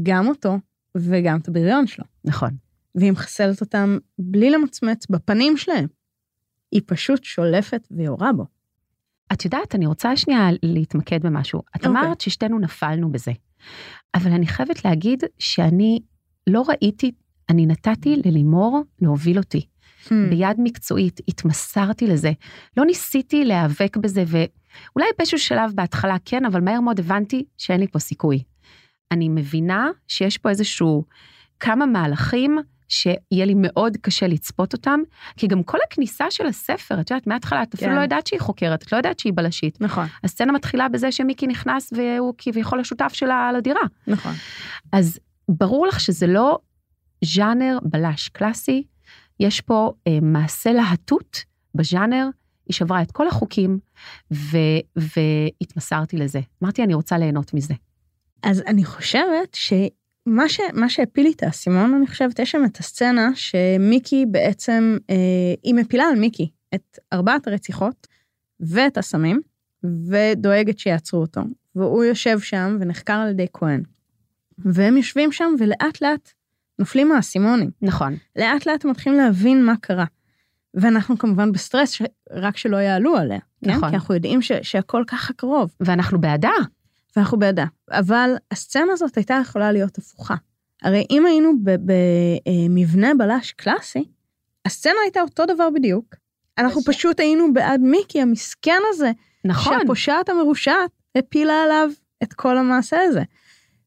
גם 0.02 0.28
אותו 0.28 0.58
וגם 0.96 1.38
את 1.38 1.48
הבריון 1.48 1.86
שלו. 1.86 2.04
נכון. 2.24 2.50
והיא 2.94 3.12
מחסלת 3.12 3.60
אותם 3.60 3.98
בלי 4.18 4.50
למצמץ 4.50 5.06
בפנים 5.10 5.56
שלהם. 5.56 5.86
היא 6.72 6.82
פשוט 6.86 7.24
שולפת 7.24 7.88
ויורה 7.90 8.32
בו. 8.32 8.46
את 9.32 9.44
יודעת, 9.44 9.74
אני 9.74 9.86
רוצה 9.86 10.16
שנייה 10.16 10.48
להתמקד 10.62 11.22
במשהו. 11.22 11.60
את 11.60 11.86
אוקיי. 11.86 11.90
אמרת 11.90 12.20
ששתינו 12.20 12.58
נפלנו 12.58 13.12
בזה, 13.12 13.32
אבל 14.14 14.32
אני 14.32 14.46
חייבת 14.46 14.84
להגיד 14.84 15.24
שאני 15.38 16.00
לא 16.46 16.64
ראיתי, 16.68 17.12
אני 17.48 17.66
נתתי 17.66 18.22
ללימור 18.24 18.82
להוביל 19.00 19.38
אותי. 19.38 19.66
Hmm. 20.06 20.30
ביד 20.30 20.56
מקצועית, 20.58 21.20
התמסרתי 21.28 22.06
לזה. 22.06 22.32
לא 22.76 22.84
ניסיתי 22.84 23.44
להיאבק 23.44 23.96
בזה, 23.96 24.24
ואולי 24.26 25.06
באיזשהו 25.18 25.38
שלב 25.38 25.72
בהתחלה 25.74 26.16
כן, 26.24 26.44
אבל 26.44 26.60
מהר 26.60 26.80
מאוד 26.80 27.00
הבנתי 27.00 27.44
שאין 27.58 27.80
לי 27.80 27.86
פה 27.88 27.98
סיכוי. 27.98 28.42
אני 29.10 29.28
מבינה 29.28 29.90
שיש 30.08 30.38
פה 30.38 30.48
איזשהו 30.48 31.04
כמה 31.60 31.86
מהלכים 31.86 32.58
שיהיה 32.88 33.44
לי 33.46 33.54
מאוד 33.56 33.96
קשה 33.96 34.26
לצפות 34.26 34.72
אותם, 34.72 35.00
כי 35.36 35.46
גם 35.46 35.62
כל 35.62 35.78
הכניסה 35.88 36.30
של 36.30 36.46
הספר, 36.46 37.00
את 37.00 37.10
יודעת, 37.10 37.26
מההתחלה 37.26 37.62
את 37.62 37.74
אפילו 37.74 37.90
כן. 37.90 37.96
לא 37.96 38.02
יודעת 38.02 38.26
שהיא 38.26 38.40
חוקרת, 38.40 38.82
את 38.82 38.92
לא 38.92 38.96
יודעת 38.96 39.18
שהיא 39.18 39.32
בלשית. 39.36 39.80
נכון, 39.80 40.06
הסצנה 40.24 40.52
מתחילה 40.52 40.88
בזה 40.88 41.12
שמיקי 41.12 41.46
נכנס 41.46 41.92
והוא 41.92 42.34
כביכול 42.38 42.80
השותף 42.80 43.10
שלה 43.12 43.52
לדירה. 43.52 43.80
נכון. 44.06 44.32
אז 44.92 45.18
ברור 45.48 45.86
לך 45.86 46.00
שזה 46.00 46.26
לא 46.26 46.58
ז'אנר 47.24 47.78
בלש 47.82 48.28
קלאסי, 48.28 48.82
יש 49.40 49.60
פה 49.60 49.92
אה, 50.06 50.18
מעשה 50.22 50.72
להטוט 50.72 51.38
בז'אנר, 51.74 52.28
היא 52.66 52.74
שברה 52.74 53.02
את 53.02 53.12
כל 53.12 53.28
החוקים, 53.28 53.78
ו, 54.32 54.56
והתמסרתי 54.96 56.16
לזה. 56.16 56.40
אמרתי, 56.62 56.82
אני 56.82 56.94
רוצה 56.94 57.18
ליהנות 57.18 57.54
מזה. 57.54 57.74
אז 58.42 58.62
אני 58.66 58.84
חושבת 58.84 59.54
שמה 59.54 60.48
ש, 60.48 60.60
מה 60.72 60.88
שהפיל 60.88 61.26
לי 61.26 61.32
את 61.32 61.42
האסימון, 61.42 61.94
אני 61.94 62.06
חושבת, 62.06 62.38
יש 62.38 62.50
שם 62.50 62.64
את 62.64 62.76
הסצנה 62.76 63.30
שמיקי 63.34 64.26
בעצם, 64.26 64.96
אה, 65.10 65.14
היא 65.62 65.74
מפילה 65.74 66.04
על 66.04 66.18
מיקי 66.18 66.50
את 66.74 66.98
ארבעת 67.12 67.48
הרציחות 67.48 68.06
ואת 68.60 68.98
הסמים, 68.98 69.40
ודואגת 69.84 70.78
שיעצרו 70.78 71.20
אותו. 71.20 71.40
והוא 71.76 72.04
יושב 72.04 72.40
שם 72.40 72.76
ונחקר 72.80 73.12
על 73.12 73.30
ידי 73.30 73.46
כהן. 73.52 73.82
והם 74.58 74.96
יושבים 74.96 75.32
שם 75.32 75.54
ולאט 75.58 76.02
לאט 76.02 76.32
נופלים 76.78 77.12
האסימונים. 77.12 77.70
נכון, 77.82 78.16
לאט 78.36 78.66
לאט 78.66 78.84
מתחילים 78.84 79.18
להבין 79.18 79.64
מה 79.64 79.76
קרה. 79.80 80.04
ואנחנו 80.74 81.18
כמובן 81.18 81.52
בסטרס, 81.52 81.90
ש... 81.90 82.02
רק 82.30 82.56
שלא 82.56 82.76
יעלו 82.76 83.16
עליה. 83.16 83.38
כן? 83.64 83.70
נכון. 83.70 83.88
כי 83.88 83.94
אנחנו 83.94 84.14
יודעים 84.14 84.42
ש... 84.42 84.52
שהכל 84.62 85.04
ככה 85.06 85.32
קרוב. 85.32 85.70
ואנחנו 85.80 86.20
בעדה. 86.20 86.50
ואנחנו 87.16 87.38
בעדה. 87.38 87.64
אבל 87.90 88.30
הסצנה 88.50 88.92
הזאת 88.92 89.16
הייתה 89.16 89.38
יכולה 89.42 89.72
להיות 89.72 89.98
הפוכה. 89.98 90.34
הרי 90.82 91.06
אם 91.10 91.26
היינו 91.26 91.52
במבנה 91.64 93.14
בלש 93.18 93.52
קלאסי, 93.52 94.04
הסצנה 94.64 94.94
הייתה 95.04 95.20
אותו 95.20 95.46
דבר 95.46 95.68
בדיוק. 95.74 96.14
אנחנו 96.58 96.82
פשוט 96.82 97.20
היינו 97.20 97.52
בעד 97.52 97.80
מיקי 97.80 98.22
המסכן 98.22 98.80
הזה, 98.88 99.10
נכון. 99.44 99.78
שהפושעת 99.80 100.28
המרושעת 100.28 100.90
הפילה 101.18 101.62
עליו 101.62 101.90
את 102.22 102.32
כל 102.32 102.58
המעשה 102.58 102.96
הזה. 103.02 103.22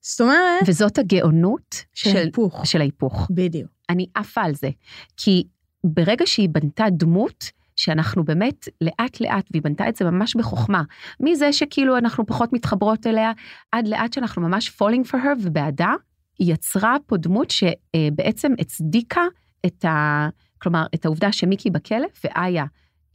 זאת 0.09 0.21
אומרת, 0.21 0.61
וזאת 0.67 0.97
הגאונות 0.97 1.83
של 1.93 2.17
היפוך. 2.17 2.65
של 2.65 2.81
ההיפוך. 2.81 3.27
בדיוק. 3.31 3.69
אני 3.89 4.05
עפה 4.15 4.41
על 4.41 4.55
זה. 4.55 4.69
כי 5.17 5.43
ברגע 5.83 6.25
שהיא 6.27 6.49
בנתה 6.49 6.85
דמות, 6.91 7.51
שאנחנו 7.75 8.23
באמת 8.23 8.67
לאט 8.81 9.21
לאט, 9.21 9.47
והיא 9.51 9.61
בנתה 9.61 9.89
את 9.89 9.95
זה 9.95 10.05
ממש 10.05 10.35
בחוכמה, 10.35 10.83
מזה 11.19 11.53
שכאילו 11.53 11.97
אנחנו 11.97 12.25
פחות 12.25 12.53
מתחברות 12.53 13.07
אליה, 13.07 13.31
עד 13.71 13.87
לאט 13.87 14.13
שאנחנו 14.13 14.41
ממש 14.41 14.69
falling 14.69 15.07
for 15.11 15.15
her 15.15 15.43
ובעדה, 15.43 15.93
היא 16.39 16.53
יצרה 16.53 16.95
פה 17.05 17.17
דמות 17.17 17.51
שבעצם 17.51 18.51
הצדיקה 18.59 19.21
את 19.65 19.85
ה... 19.85 20.27
כלומר, 20.61 20.85
את 20.95 21.05
העובדה 21.05 21.31
שמיקי 21.31 21.69
בכלא, 21.69 22.07
ואיה 22.23 22.65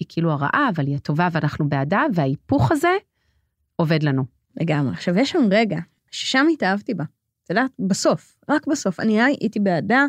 היא 0.01 0.07
כאילו 0.09 0.33
הרעה, 0.33 0.69
אבל 0.75 0.87
היא 0.87 0.97
הטובה 0.97 1.29
ואנחנו 1.33 1.69
בעדה, 1.69 2.03
וההיפוך 2.15 2.73
הזה 2.73 2.93
עובד 3.77 4.03
לנו. 4.03 4.25
לגמרי. 4.61 4.93
עכשיו, 4.93 5.19
יש 5.19 5.31
שם 5.31 5.49
רגע 5.51 5.79
ששם 6.15 6.47
התאהבתי 6.53 6.95
בה. 6.95 7.05
את 7.45 7.51
יודעת, 7.51 7.71
בסוף, 7.79 8.37
רק 8.49 8.67
בסוף. 8.67 9.01
אני 9.01 9.23
הייתי 9.23 9.61
בעדה, 9.61 10.07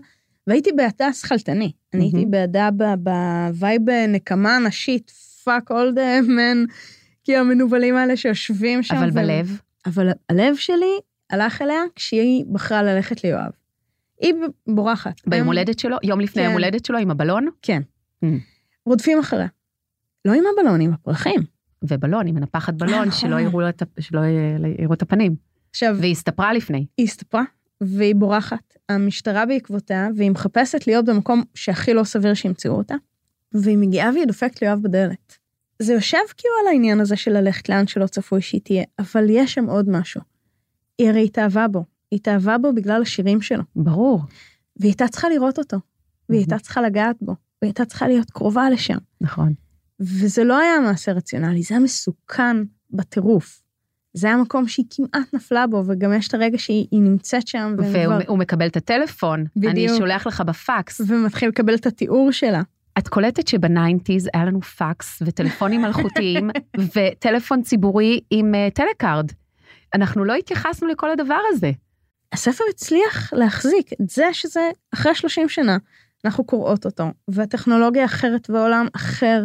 והייתי 0.47 0.71
בעדה 0.71 1.13
שכלתני. 1.13 1.71
אני 1.93 2.03
הייתי. 2.03 2.25
בעדה 2.25 2.69
ב 2.97 3.14
vibe 3.14 3.81
נקמה 4.07 4.59
נשית, 4.59 5.11
fuck 5.43 5.69
all 5.69 5.95
the 5.95 6.27
men, 6.27 6.73
כי 7.23 7.37
המנוולים 7.37 7.95
האלה 7.95 8.17
שיושבים 8.17 8.83
שם. 8.83 8.95
אבל 8.95 9.09
ו- 9.09 9.13
בלב, 9.13 9.59
אבל 9.85 10.09
הלב 10.29 10.55
שלי 10.55 10.99
הלך 11.29 11.61
אליה 11.61 11.81
כשהיא 11.95 12.45
בחרה 12.51 12.83
ללכת 12.83 13.23
ליואב. 13.23 13.51
היא 14.21 14.33
בורחת. 14.67 15.21
ביום 15.27 15.47
הולדת 15.47 15.79
שלו, 15.79 15.97
יום 16.03 16.19
לפני 16.19 16.41
כן. 16.41 16.45
יום 16.45 16.53
הולדת 16.53 16.85
שלו 16.85 16.97
עם 16.97 17.11
הבלון, 17.11 17.47
כן. 17.61 17.81
Mm. 18.25 18.27
רודפים 18.85 19.19
אחריה. 19.19 19.47
לא 20.25 20.33
עם 20.33 20.43
הבלון, 20.53 20.81
עם 20.81 20.93
הפרחים. 20.93 21.41
ובלון, 21.81 22.27
עם 22.27 22.35
מנפחת 22.35 22.73
בלון, 22.73 23.07
נכון. 23.07 23.11
שלא 23.11 23.37
שלא 23.99 24.19
יראו 24.79 24.93
את 24.93 25.01
הפנים. 25.01 25.35
עכשיו, 25.75 25.95
והיא 25.99 26.11
הסתפרה 26.11 26.53
לפני. 26.53 26.85
היא 26.97 27.05
הסתפרה, 27.05 27.43
והיא 27.81 28.15
בורחת. 28.15 28.73
המשטרה 28.89 29.45
בעקבותיה, 29.45 30.09
והיא 30.15 30.31
מחפשת 30.31 30.87
להיות 30.87 31.05
במקום 31.05 31.43
שהכי 31.53 31.93
לא 31.93 32.03
סביר 32.03 32.33
שימצאו 32.33 32.71
אותה, 32.71 32.95
והיא 33.53 33.77
מגיעה 33.77 34.11
והיא 34.11 34.25
דופקת 34.25 34.61
ליואב 34.61 34.79
בדלת. 34.81 35.37
זה 35.81 35.93
יושב 35.93 36.17
כאילו 36.37 36.53
על 36.61 36.67
העניין 36.67 36.99
הזה 36.99 37.15
של 37.15 37.31
ללכת 37.31 37.69
לאן 37.69 37.87
שלא 37.87 38.07
צפוי 38.07 38.41
שהיא 38.41 38.61
תהיה, 38.63 38.83
אבל 38.99 39.25
יש 39.29 39.53
שם 39.53 39.65
עוד 39.65 39.89
משהו. 39.89 40.21
היא 40.97 41.09
הרי 41.09 41.25
התאהבה 41.25 41.67
בו. 41.67 41.85
היא 42.11 42.17
התאהבה 42.17 42.57
בו 42.57 42.73
בגלל 42.73 43.01
השירים 43.01 43.41
שלו, 43.41 43.63
ברור. 43.75 44.21
והיא 44.79 44.89
הייתה 44.89 45.07
צריכה 45.07 45.29
לראות 45.29 45.59
אותו, 45.59 45.77
והיא 46.29 46.39
הייתה 46.39 46.55
מהמם. 46.55 46.61
צריכה 46.61 46.81
לגעת 46.81 47.15
בו, 47.21 47.35
והיא 47.61 47.69
הייתה 47.69 47.85
צריכה 47.85 48.07
להיות 48.07 48.31
קרובה 48.31 48.69
לשם. 48.69 48.97
נכון. 49.21 49.53
וזה 49.99 50.43
לא 50.43 50.59
היה 50.59 50.79
מעשה 50.79 51.11
רציונלי, 51.11 51.63
זה 51.63 51.75
היה 51.75 51.83
מסוכן 51.83 52.57
בטירוף. 52.91 53.64
זה 54.17 54.27
היה 54.27 54.37
מקום 54.37 54.67
שהיא 54.67 54.85
כמעט 54.89 55.33
נפלה 55.33 55.67
בו, 55.67 55.83
וגם 55.87 56.13
יש 56.13 56.27
את 56.27 56.33
הרגע 56.33 56.57
שהיא 56.57 56.87
היא 56.91 57.01
נמצאת 57.01 57.47
שם, 57.47 57.75
והם 57.77 58.05
כבר- 58.05 58.19
והוא 58.25 58.37
מקבל 58.37 58.67
את 58.67 58.77
הטלפון, 58.77 59.39
אני 59.57 59.67
בדיוק. 59.71 59.97
שולח 59.97 60.27
לך 60.27 60.41
בפקס. 60.41 61.01
ומתחיל 61.07 61.49
לקבל 61.49 61.75
את 61.75 61.85
התיאור 61.85 62.31
שלה. 62.31 62.61
את 62.97 63.07
קולטת 63.07 63.47
שב 63.47 63.70
nineties 63.70 64.29
היה 64.33 64.45
לנו 64.45 64.61
פקס 64.61 65.21
וטלפונים 65.25 65.81
מלכותיים 65.81 66.49
וטלפון 66.95 67.61
ציבורי 67.61 68.19
עם 68.31 68.55
אה, 68.55 68.67
טלקארד. 68.73 69.31
אנחנו 69.95 70.25
לא 70.25 70.33
התייחסנו 70.33 70.87
לכל 70.87 71.11
הדבר 71.11 71.37
הזה. 71.49 71.71
הספר 72.33 72.63
הצליח 72.69 73.33
להחזיק 73.33 73.89
את 74.01 74.09
זה 74.09 74.25
שזה 74.31 74.69
אחרי 74.93 75.15
30 75.15 75.49
שנה, 75.49 75.77
אנחנו 76.25 76.43
קוראות 76.43 76.85
אותו, 76.85 77.03
והטכנולוגיה 77.27 78.05
אחרת 78.05 78.49
ועולם 78.49 78.87
אחר, 78.95 79.43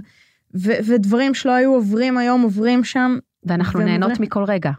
ו- 0.56 0.78
ודברים 0.86 1.34
שלא 1.34 1.52
היו 1.52 1.74
עוברים 1.74 2.18
היום 2.18 2.42
עוברים 2.42 2.84
שם, 2.84 3.18
ואנחנו 3.44 3.78
והם 3.78 3.88
נהנות 3.88 4.20
מכל 4.20 4.44
רגע. 4.44 4.70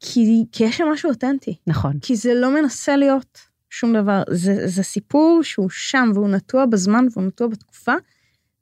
כי, 0.00 0.44
כי 0.52 0.64
יש 0.64 0.76
שם 0.76 0.84
משהו 0.92 1.10
אותנטי, 1.10 1.56
נכון. 1.66 1.98
כי 2.02 2.16
זה 2.16 2.34
לא 2.34 2.54
מנסה 2.54 2.96
להיות 2.96 3.38
שום 3.70 3.92
דבר, 3.92 4.22
זה, 4.30 4.68
זה 4.68 4.82
סיפור 4.82 5.40
שהוא 5.42 5.70
שם 5.70 6.10
והוא 6.14 6.28
נטוע 6.28 6.66
בזמן 6.66 7.04
והוא 7.12 7.24
נטוע 7.24 7.46
בתקופה, 7.46 7.92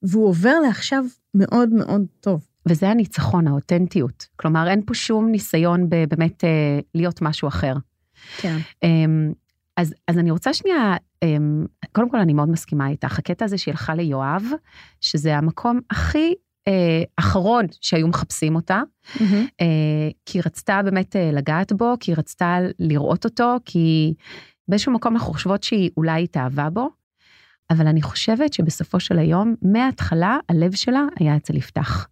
והוא 0.02 0.28
עובר 0.28 0.54
לעכשיו 0.66 1.04
מאוד 1.34 1.68
מאוד 1.68 2.02
טוב. 2.20 2.46
וזה 2.68 2.88
הניצחון, 2.88 3.48
האותנטיות. 3.48 4.26
כלומר, 4.36 4.68
אין 4.68 4.82
פה 4.86 4.94
שום 4.94 5.30
ניסיון 5.30 5.88
ב- 5.88 6.04
באמת 6.08 6.44
אה, 6.44 6.80
להיות 6.94 7.22
משהו 7.22 7.48
אחר. 7.48 7.74
כן. 8.36 8.56
אמ, 8.82 9.32
אז, 9.76 9.94
אז 10.08 10.18
אני 10.18 10.30
רוצה 10.30 10.54
שנייה, 10.54 10.96
אמ, 11.22 11.66
קודם 11.92 12.10
כל 12.10 12.18
אני 12.18 12.32
מאוד 12.32 12.48
מסכימה 12.48 12.88
איתך, 12.88 13.18
הקטע 13.18 13.44
הזה 13.44 13.58
שהיא 13.58 13.72
הלכה 13.72 13.94
ליואב, 13.94 14.44
שזה 15.00 15.36
המקום 15.36 15.80
הכי 15.90 16.18
אה, 16.28 16.32
אחרון 17.16 17.66
שהיו 17.80 18.08
מחפשים 18.08 18.56
אותה, 18.56 18.82
אה, 19.60 20.08
כי 20.26 20.38
היא 20.38 20.42
רצתה 20.46 20.80
באמת 20.84 21.16
אה, 21.16 21.30
לגעת 21.32 21.72
בו, 21.72 21.94
כי 22.00 22.10
היא 22.10 22.16
רצתה 22.18 22.58
לראות 22.78 23.24
אותו, 23.24 23.56
כי 23.64 24.14
באיזשהו 24.68 24.92
מקום 24.92 25.14
אנחנו 25.14 25.32
חושבות 25.32 25.62
שהיא 25.62 25.90
אולי 25.96 26.24
התאהבה 26.24 26.70
בו, 26.70 26.90
אבל 27.70 27.86
אני 27.86 28.02
חושבת 28.02 28.52
שבסופו 28.52 29.00
של 29.00 29.18
היום, 29.18 29.54
מההתחלה, 29.62 30.38
הלב 30.48 30.74
שלה 30.74 31.04
היה 31.18 31.36
אצל 31.36 31.56
יפתח. 31.56 32.08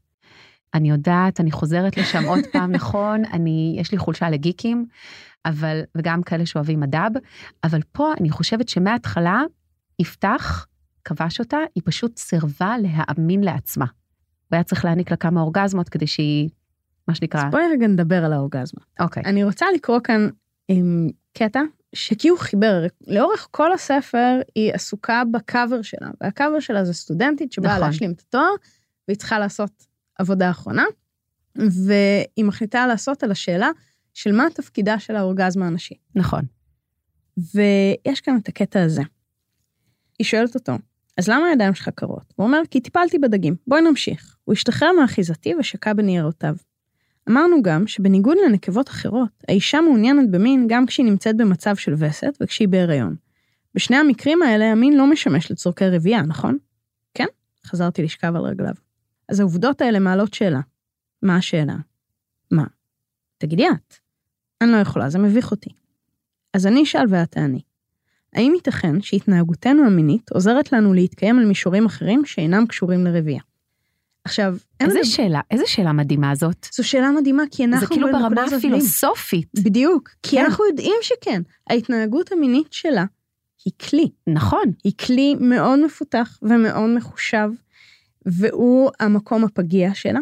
אני 0.75 0.90
יודעת, 0.90 1.40
אני 1.40 1.50
חוזרת 1.50 1.96
לשם 1.96 2.25
עוד 2.25 2.38
פעם, 2.52 2.72
נכון, 2.72 3.25
אני, 3.25 3.76
יש 3.78 3.92
לי 3.92 3.98
חולשה 3.98 4.30
לגיקים, 4.30 4.86
אבל, 5.46 5.80
וגם 5.94 6.22
כאלה 6.22 6.46
שאוהבים 6.46 6.80
מדב, 6.80 7.10
אבל 7.64 7.80
פה 7.92 8.12
אני 8.20 8.30
חושבת 8.30 8.68
שמההתחלה, 8.68 9.42
יפתח 9.98 10.66
כבש 11.04 11.40
אותה, 11.40 11.58
היא 11.75 11.82
פשוט 11.86 12.18
סירבה 12.18 12.75
להאמין 12.82 13.44
לעצמה. 13.44 13.86
הוא 14.48 14.56
היה 14.56 14.62
צריך 14.62 14.84
להעניק 14.84 15.10
לה 15.10 15.16
כמה 15.16 15.40
אורגזמות 15.40 15.88
כדי 15.88 16.06
שהיא, 16.06 16.48
מה 17.08 17.14
שנקרא, 17.14 17.40
אז 17.40 17.50
בואי 17.50 17.62
רגע 17.72 17.86
נדבר 17.86 18.24
על 18.24 18.32
האורגזמה. 18.32 18.80
אוקיי, 19.00 19.22
אני 19.26 19.44
רוצה 19.44 19.66
לקרוא 19.74 20.00
כאן 20.04 20.28
עם 20.68 21.08
קטע 21.32 21.60
שכי 21.92 22.28
הוא 22.28 22.38
חיבר, 22.38 22.86
לאורך 23.06 23.48
כל 23.50 23.72
הספר 23.72 24.40
היא 24.54 24.72
עסוקה 24.72 25.22
בקאבר 25.32 25.82
שלה, 25.82 26.08
והקאבר 26.20 26.60
שלה 26.60 26.84
זה 26.84 26.92
סטודנטית 26.92 27.52
שבאה 27.52 27.76
נכון. 27.76 27.86
להשלים 27.86 28.12
את 28.12 28.20
התואר, 28.20 28.54
והיא 29.08 29.18
צריכה 29.18 29.38
לעשות 29.38 29.86
עבודה 30.18 30.50
אחרונה, 30.50 30.84
והיא 31.56 32.44
מחליטה 32.44 32.86
לעשות 32.86 33.22
על 33.22 33.30
השאלה 33.30 33.70
של 34.14 34.32
מה 34.32 34.44
תפקידה 34.54 34.98
של 34.98 35.16
האורגזמה 35.16 35.66
הנשי. 35.66 35.94
נכון. 36.14 36.44
ויש 37.36 38.20
כאן 38.20 38.38
את 38.42 38.48
הקטע 38.48 38.82
הזה. 38.82 39.02
היא 40.18 40.24
שואלת 40.24 40.54
אותו, 40.54 40.72
אז 41.16 41.28
למה 41.28 41.46
הידיים 41.46 41.75
שלך 41.75 41.88
קרות? 41.88 42.32
הוא 42.37 42.46
אומר, 42.46 42.61
כי 42.70 42.80
טיפלתי 42.80 43.18
בדגים, 43.18 43.56
בואי 43.66 43.80
נמשיך. 43.80 44.37
הוא 44.44 44.52
השתחרר 44.52 44.92
מאחיזתי 45.00 45.54
ושקע 45.54 45.92
בניירותיו. 45.92 46.54
אמרנו 47.28 47.62
גם 47.62 47.87
שבניגוד 47.87 48.37
לנקבות 48.46 48.88
אחרות, 48.88 49.28
האישה 49.49 49.80
מעוניינת 49.80 50.30
במין 50.30 50.66
גם 50.68 50.87
כשהיא 50.87 51.06
נמצאת 51.06 51.37
במצב 51.37 51.76
של 51.76 51.94
וסת 51.99 52.38
וכשהיא 52.40 52.68
בהיריון. 52.68 53.16
בשני 53.75 53.96
המקרים 53.96 54.42
האלה 54.42 54.64
המין 54.64 54.96
לא 54.96 55.11
משמש 55.11 55.50
לצורכי 55.50 55.88
רבייה, 55.88 56.23
נכון? 56.23 56.58
כן? 57.14 57.26
חזרתי 57.66 58.02
לשכב 58.02 58.37
על 58.37 58.42
רגליו. 58.42 58.75
אז 59.28 59.40
העובדות 59.40 59.80
האלה 59.80 59.99
מעלות 59.99 60.35
שאלה. 60.35 60.61
מה 61.23 61.37
השאלה? 61.37 61.76
מה? 62.50 62.64
תגידי 63.38 63.68
את. 63.68 63.94
אני 64.61 64.73
לא 64.73 64.76
יכולה, 64.76 65.11
זה 65.11 65.18
מביך 65.18 65.50
אותי. 65.50 65.70
אז 66.54 66.66
אני 66.66 66.82
אשאל 66.82 67.04
ואת 67.08 67.30
תעני. 67.30 67.61
האם 68.36 68.52
ייתכן 68.54 69.00
שהתנהגותנו 69.00 69.86
המינית 69.86 70.30
עוזרת 70.32 70.72
לנו 70.72 70.94
להתקיים 70.94 71.38
על 71.38 71.44
מישורים 71.44 71.86
אחרים 71.86 72.24
שאינם 72.24 72.66
קשורים 72.66 73.04
לרבייה? 73.04 73.40
עכשיו, 74.24 74.56
אין 74.80 74.88
איזה 74.88 74.98
לדבר- 74.98 75.10
שאלה, 75.10 75.40
איזה 75.50 75.64
שאלה 75.66 75.92
מדהימה 75.92 76.34
זאת. 76.34 76.66
זו 76.74 76.88
שאלה 76.88 77.10
מדהימה, 77.10 77.42
כי 77.50 77.64
אנחנו... 77.64 77.80
זה 77.80 77.86
כאילו 77.86 78.06
ברמה 78.12 78.42
הזאת 78.42 78.52
יודעים. 78.52 78.72
הפילוסופית. 78.74 79.48
בדיוק, 79.64 80.10
כי 80.22 80.36
כן. 80.36 80.44
אנחנו 80.44 80.64
יודעים 80.66 80.94
שכן. 81.02 81.42
ההתנהגות 81.70 82.32
המינית 82.32 82.72
שלה 82.72 83.04
היא 83.64 83.72
כלי. 83.90 84.08
נכון, 84.26 84.64
היא 84.84 84.92
כלי 85.06 85.34
מאוד 85.40 85.78
מפותח 85.84 86.38
ומאוד 86.42 86.90
מחושב, 86.96 87.48
והוא 88.26 88.90
המקום 89.00 89.44
הפגיע 89.44 89.94
שלה, 89.94 90.20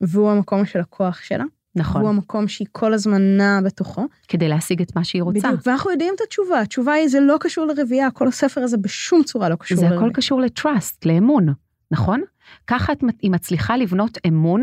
והוא 0.00 0.30
המקום 0.30 0.66
של 0.66 0.80
הכוח 0.80 1.20
שלה, 1.22 1.44
נכון, 1.76 2.00
והוא 2.00 2.10
המקום 2.10 2.48
שהיא 2.48 2.68
כל 2.72 2.94
הזמן 2.94 3.22
נעה 3.36 3.60
בתוכו. 3.60 4.06
כדי 4.28 4.48
להשיג 4.48 4.82
את 4.82 4.96
מה 4.96 5.04
שהיא 5.04 5.22
רוצה. 5.22 5.48
בדיוק, 5.48 5.66
ואנחנו 5.66 5.90
יודעים 5.90 6.14
את 6.16 6.20
התשובה, 6.20 6.60
התשובה 6.60 6.92
היא 6.92 7.08
זה 7.08 7.20
לא 7.20 7.36
קשור 7.40 7.66
לרבייה, 7.66 8.10
כל 8.10 8.28
הספר 8.28 8.60
הזה 8.60 8.76
בשום 8.76 9.22
צורה 9.22 9.48
לא 9.48 9.56
קשור 9.56 9.78
זה 9.78 9.84
לרבייה. 9.84 10.00
הכל 10.00 10.10
קשור 10.14 10.40
לטראסט, 10.40 11.04
לאמון, 11.06 11.46
נכון? 11.90 12.20
ככה 12.66 12.92
את, 12.92 12.98
היא 13.22 13.30
מצליחה 13.30 13.76
לבנות 13.76 14.18
אמון, 14.28 14.62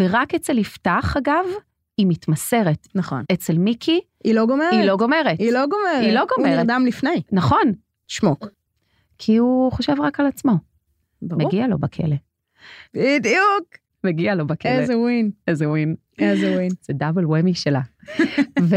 ורק 0.00 0.34
אצל 0.34 0.58
יפתח, 0.58 1.14
אגב, 1.18 1.44
היא 1.98 2.06
מתמסרת. 2.08 2.88
נכון. 2.94 3.24
אצל 3.32 3.58
מיקי, 3.58 4.00
היא 4.24 4.34
לא 4.34 4.46
גומרת. 4.46 4.72
היא 4.72 4.84
לא 4.84 4.96
גומרת. 4.96 5.38
היא 5.38 5.52
לא 5.52 5.66
גומרת. 5.66 6.00
היא 6.02 6.12
לא 6.12 6.20
הוא 6.20 6.28
גומרת. 6.36 6.58
נרדם 6.58 6.84
לפני. 6.86 7.22
נכון, 7.32 7.72
שמוק. 8.08 8.46
כי 9.18 9.36
הוא 9.36 9.72
חושב 9.72 10.00
רק 10.00 10.20
על 10.20 10.26
עצמו. 10.26 10.52
ברור. 11.22 11.46
מגיע 11.46 11.66
לו 11.66 11.78
בכלא. 11.78 12.16
בדיוק. 12.94 13.83
מגיע 14.04 14.34
לו 14.34 14.46
בכלא. 14.46 14.70
איזה 14.70 14.98
ווין. 14.98 15.30
איזה 15.48 15.68
ווין. 15.68 15.94
איזה 16.18 16.52
ווין. 16.52 16.70
זה 16.86 16.92
דאבל 16.92 17.26
וומי 17.26 17.54
שלה. 17.54 17.80
ו, 18.60 18.76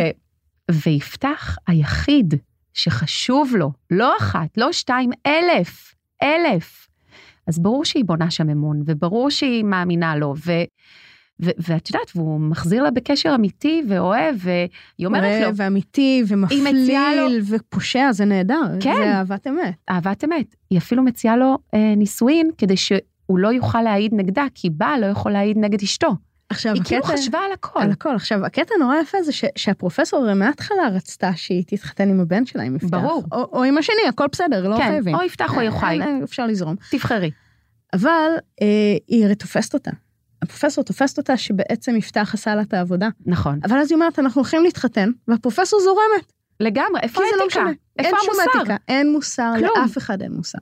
ויפתח 0.72 1.58
היחיד 1.68 2.34
שחשוב 2.74 3.56
לו, 3.56 3.72
לא 3.92 4.18
אחת, 4.20 4.58
לא 4.58 4.72
שתיים, 4.72 5.10
אלף, 5.28 5.96
אלף. 6.24 6.88
אז 7.48 7.60
ברור 7.60 7.86
שהיא 7.86 8.06
בונה 8.06 8.32
שם 8.32 8.50
אמון, 8.50 8.84
וברור 8.86 9.30
שהיא 9.30 9.64
מאמינה 9.64 10.16
לו, 10.16 10.34
ו, 10.46 10.52
ו, 11.42 11.50
ואת 11.58 11.90
יודעת, 11.90 12.12
והוא 12.16 12.40
מחזיר 12.40 12.84
לה 12.84 12.92
בקשר 12.92 13.36
אמיתי 13.36 13.84
ואוהב, 13.88 14.36
והיא 14.40 15.08
אומרת 15.08 15.40
לו, 15.40 15.44
אוהב 15.44 15.56
ואמיתי 15.58 16.24
ומפליל 16.28 17.42
ופושע, 17.48 18.12
זה 18.12 18.26
נהדר. 18.26 18.62
כן. 18.80 18.96
זה 18.96 19.14
אהבת 19.14 19.48
אמת. 19.48 19.74
אהבת 19.90 20.24
אמת. 20.24 20.56
היא 20.70 20.80
אפילו 20.80 21.04
מציעה 21.04 21.38
לו 21.38 21.58
אה, 21.74 21.94
נישואין, 21.98 22.50
כדי 22.58 22.78
שהוא 23.28 23.40
לא 23.40 23.48
יוכל 23.48 23.82
להעיד 23.82 24.14
נגדה, 24.14 24.46
כי 24.56 24.70
בעל 24.70 25.02
לא 25.02 25.06
יכול 25.06 25.32
להעיד 25.32 25.58
נגד 25.58 25.82
אשתו. 25.82 26.08
עכשיו, 26.50 26.74
היא 26.74 26.82
כאילו 26.86 27.02
הקטע- 27.04 27.14
חשבה 27.18 27.40
על 27.40 27.52
הכל. 27.54 27.80
על 27.82 27.92
הכל. 27.92 28.16
עכשיו, 28.16 28.46
הקטע 28.46 28.74
נורא 28.80 28.96
יפה 29.02 29.18
זה 29.24 29.32
ש, 29.32 29.46
שהפרופסור 29.56 30.20
הרי 30.24 30.34
מההתחלה 30.34 30.88
רצתה 30.96 31.32
שהיא 31.36 31.64
תתחתן 31.68 32.10
עם 32.10 32.20
הבן 32.20 32.46
שלה, 32.46 32.64
עם 32.64 32.76
יפתח. 32.76 32.88
ברור. 32.98 33.24
או, 33.32 33.50
או 33.54 33.64
עם 33.64 33.78
השני, 33.78 33.96
הכל 34.10 34.26
בסדר, 34.32 34.68
לא 34.70 34.78
כן, 34.78 34.88
חייבים. 34.88 35.16
או 35.16 35.24
יפתח 35.24 35.56
או 35.58 35.62
יוחאי, 35.62 35.90
אין- 35.94 36.02
אין, 36.02 36.24
אפשר 36.24 36.48
לזרום. 36.48 36.76
תבחרי. 36.92 37.32
אבל 37.94 38.30
אה, 38.62 38.68
היא 39.08 39.26
הרי 39.26 39.36
תופסת 39.36 39.74
אותה. 39.74 39.92
הפרופסור 40.42 40.84
תופסת 40.84 41.18
אותה 41.18 41.38
שבעצם 41.38 41.96
יפתח 41.96 42.32
עשה 42.34 42.56
לה 42.56 42.62
את 42.62 42.74
העבודה. 42.74 43.10
נכון. 43.26 43.60
אבל 43.64 43.78
אז 43.78 43.92
היא 43.92 43.96
אומרת, 43.96 44.20
אנחנו 44.20 44.42
הולכים 44.42 44.64
להתחתן, 44.64 45.10
והפרופסור 45.28 45.80
זורמת. 45.80 46.32
לגמרי, 46.60 47.00
איפה 47.04 47.22
כי 47.22 47.28
זה 47.32 47.38
לא 47.38 47.44
האתיקה? 47.44 47.62
משנה. 47.62 47.72
איפה 48.00 48.18
אין 48.18 48.30
המוסר? 48.56 48.76
אין 48.88 49.12
מוסר, 49.12 49.54
כלום. 49.60 49.72
לאף 49.82 49.98
אחד 49.98 50.22
אין 50.22 50.32
מוסר. 50.32 50.58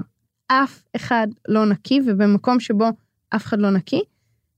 אף 0.47 0.84
אחד 0.95 1.27
לא 1.47 1.65
נקי, 1.65 1.99
ובמקום 2.05 2.60
שבו 2.60 2.86
אף 3.29 3.45
אחד 3.45 3.60
לא 3.60 3.71
נקי, 3.71 4.01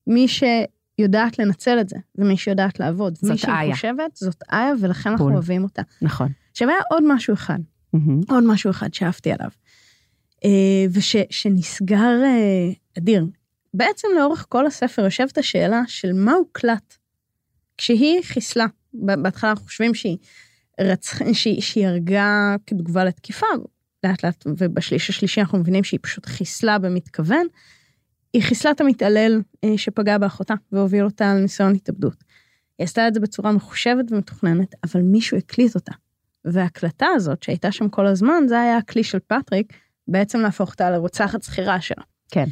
מי 0.07 0.27
שיודעת 0.27 1.39
לנצל 1.39 1.79
את 1.79 1.89
זה, 1.89 1.97
ומי 2.15 2.37
שיודעת 2.37 2.79
לעבוד. 2.79 3.15
זאת 3.15 3.31
מי 3.31 3.37
שהיא. 3.37 3.73
חושבת, 3.73 4.15
זאת 4.15 4.43
איה, 4.51 4.73
ולכן 4.79 5.09
אנחנו. 5.09 5.33
אוהבים 5.33 5.63
אותה. 5.63 5.81
נכון. 6.01 6.31
עכשיו 6.51 6.69
היה 6.69 6.77
עוד 6.91 7.03
משהו 7.07 7.33
אחד, 7.33 7.59
מהמם. 7.93 8.21
עוד 8.29 8.43
משהו 8.43 8.71
אחד 8.71 8.93
שאהבתי 8.93 9.31
עליו, 9.31 9.49
ושנסגר 10.91 12.21
אדיר. 12.97 13.25
בעצם 13.73 14.07
לאורך 14.15 14.45
כל 14.49 14.65
הספר 14.65 15.01
יושבת 15.01 15.37
השאלה 15.37 15.81
של 15.87 16.13
מה 16.13 16.33
הוקלט. 16.33 16.97
כשהיא 17.77 18.21
חיסלה, 18.23 18.65
בהתחלה 18.93 19.49
אנחנו 19.49 19.65
חושבים 19.65 19.95
שהיא, 19.95 20.17
רצח, 20.81 21.19
שהיא, 21.33 21.61
שהיא 21.61 21.87
הרגה 21.87 22.55
כתגובה 22.67 23.03
לתקיפה, 23.03 23.45
לאט 24.07 24.25
לאט, 24.25 24.43
ובשליש 24.57 25.09
השלישי 25.09 25.41
אנחנו 25.41 25.57
מבינים 25.57 25.83
שהיא 25.83 25.99
פשוט 26.03 26.25
חיסלה 26.25 26.79
במתכוון. 26.79 27.47
היא 28.33 28.43
חיסלה 28.43 28.71
את 28.71 28.81
המתעלל 28.81 29.41
אה, 29.63 29.77
שפגע 29.77 30.17
באחותה 30.17 30.53
והוביל 30.71 31.05
אותה 31.05 31.33
לניסיון 31.33 31.75
התאבדות. 31.75 32.23
היא 32.77 32.85
עשתה 32.85 33.07
את 33.07 33.13
זה 33.13 33.19
בצורה 33.19 33.51
מחושבת 33.51 34.11
ומתוכננת, 34.11 34.75
אבל 34.83 35.01
מישהו 35.01 35.37
הקליט 35.37 35.75
אותה. 35.75 35.93
וההקלטה 36.45 37.07
הזאת 37.15 37.43
שהייתה 37.43 37.71
שם 37.71 37.89
כל 37.89 38.07
הזמן, 38.07 38.43
זה 38.47 38.59
היה 38.59 38.77
הכלי 38.77 39.03
של 39.03 39.19
פטריק, 39.27 39.73
בעצם 40.07 40.39
להפוך 40.39 40.71
אותה 40.71 40.91
לרוצחת 40.91 41.43
שכירה 41.43 41.81
שלה. 41.81 42.03
כן. 42.31 42.45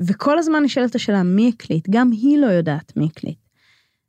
וכל 0.00 0.38
הזמן 0.38 0.62
נשאלת 0.62 0.94
השאלה 0.94 1.22
מי 1.22 1.52
הקליט, 1.54 1.86
גם 1.90 2.10
היא 2.10 2.38
לא 2.38 2.46
יודעת 2.46 2.96
מי 2.96 3.06
הקליט. 3.06 3.38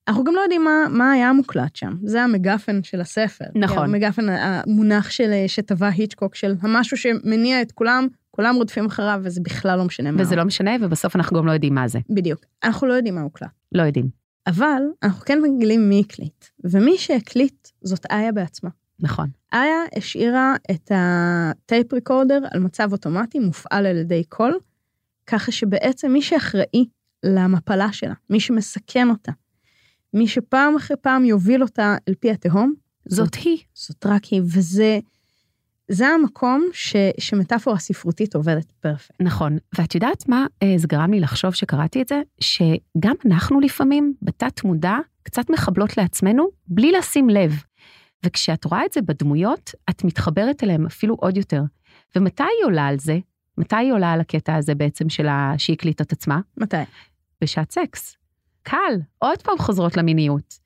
אנחנו 0.08 0.24
גם 0.24 0.36
לא 0.36 0.42
יודעים 0.42 0.64
מה, 0.64 0.86
מה 0.90 1.12
היה 1.12 1.34
מוקלט 1.34 1.76
שם, 1.76 1.94
זה 2.04 2.24
ה 2.24 2.30
MacGuffin 2.30 2.84
של 2.84 3.02
הספר. 3.02 3.46
נכון. 3.56 3.90
ה 3.90 3.93
MacGuffin, 3.93 4.30
המונח 4.30 5.10
של, 5.10 5.32
שטבע 5.48 5.88
היצ'קוק, 5.88 6.36
של 6.36 6.56
המשהו 6.62 6.98
שמניע 6.98 7.62
את 7.62 7.72
כולם, 7.72 8.08
כולם 8.32 8.56
רודפים 8.56 8.86
אחריו, 8.86 9.20
וזה 9.24 9.42
בכלל 9.44 9.78
לא 9.78 9.84
משנה 9.84 10.12
מה. 10.12 10.22
וזה. 10.22 10.36
לא 10.36 10.44
משנה, 10.44 10.72
ובסוף 10.82 11.16
אנחנו 11.16 11.38
גם 11.38 11.46
לא 11.46 11.52
יודעים 11.52 11.76
מה 11.76 11.88
זה. 11.88 12.00
בדיוק. 12.10 12.40
אנחנו 12.64 12.88
לא 12.88 12.94
יודעים 12.94 13.16
מה 13.16 13.22
הוקלט. 13.22 13.50
לא 13.72 13.84
יודעים. 13.84 14.10
אבל 14.48 14.82
אנחנו 15.04 15.26
כן 15.26 15.42
מגלים 15.42 15.90
מי 15.90 16.04
הקליט, 16.06 16.46
ומי 16.64 16.98
שהקליט 16.98 17.68
זאת 17.82 18.06
איה 18.12 18.32
בעצמה. 18.32 18.70
נכון. 19.00 19.30
איה 19.54 19.82
השאירה 19.98 20.56
את 20.72 20.92
ה 20.96 21.15
tape 21.15 21.94
recorder 21.94 22.40
על 22.52 22.60
מצב 22.60 22.92
אוטומטי 22.92 23.40
מופעל 23.40 23.86
על 23.86 23.98
ידי 23.98 24.24
קול, 24.24 24.60
ככה 25.28 25.52
שבעצם 25.52 26.12
מי 26.12 26.22
שאחראי 26.22 26.86
למפלה 27.24 27.92
שלה, 27.92 28.14
מי 28.30 28.40
שמסכן 28.40 29.10
אותה, 29.10 29.32
מי 30.16 30.28
שפעם 30.28 30.76
אחרי 30.76 30.98
פעם 31.02 31.26
יוביל 31.26 31.62
אותה 31.62 31.96
אל 32.08 32.14
פי 32.20 32.32
התהום, 32.32 32.74
זאת 33.06 33.36
היא. 33.36 33.58
זאת 33.74 34.06
רק 34.06 34.26
היא, 34.26 34.42
וזה 34.42 35.00
זה 35.88 36.08
המקום 36.08 36.70
ש, 36.74 36.96
שמטאפורה 37.20 37.80
ספרותית 37.80 38.36
עובדת 38.36 38.72
פרפקט. 38.72 39.22
נכון. 39.22 39.58
ואת 39.78 39.96
יודעת 39.96 40.30
מה 40.30 40.46
אה, 40.64 40.74
זה 40.78 40.88
גרם 40.88 41.12
לי 41.12 41.20
לחשוב 41.20 41.54
שקראתי 41.54 42.02
את 42.02 42.08
זה? 42.08 42.22
שגם 42.40 43.16
אנחנו 43.26 43.60
לפעמים, 43.60 44.14
בתת 44.22 44.64
מודע, 44.64 44.96
קצת 45.24 45.50
מחבלות 45.50 45.98
לעצמנו, 45.98 46.48
בלי 46.68 46.92
לשים 46.92 47.30
לב. 47.30 47.64
וכשאת 48.26 48.66
רואה 48.66 48.86
את 48.86 48.94
זה 48.94 49.02
בדמויות, 49.02 49.72
את 49.90 50.04
מתחברת 50.04 50.64
אליהם 50.64 50.86
אפילו 50.86 51.16
עוד 51.16 51.38
יותר. 51.38 51.62
ומתי 52.16 52.44
היא 52.44 52.66
עולה 52.66 52.88
על 52.88 53.00
זה? 53.00 53.20
מתי 53.58 53.76
היא 53.76 53.94
עולה 53.94 54.12
על 54.12 54.22
הקטע 54.22 54.56
הזה 54.56 54.76
בעצם 54.76 55.10
של 55.10 55.28
ה... 55.28 55.54
שהיא 55.58 55.74
הקליטה 55.74 56.04
את 56.04 56.12
עצמה? 56.12 56.40
מתי? 56.58 56.78
בשעת 57.42 57.72
סקס. 57.72 58.18
קל, 58.66 59.00
עוד 59.20 59.42
פעם 59.42 59.58
חוזרות 59.58 59.98
למיניות. 59.98 60.60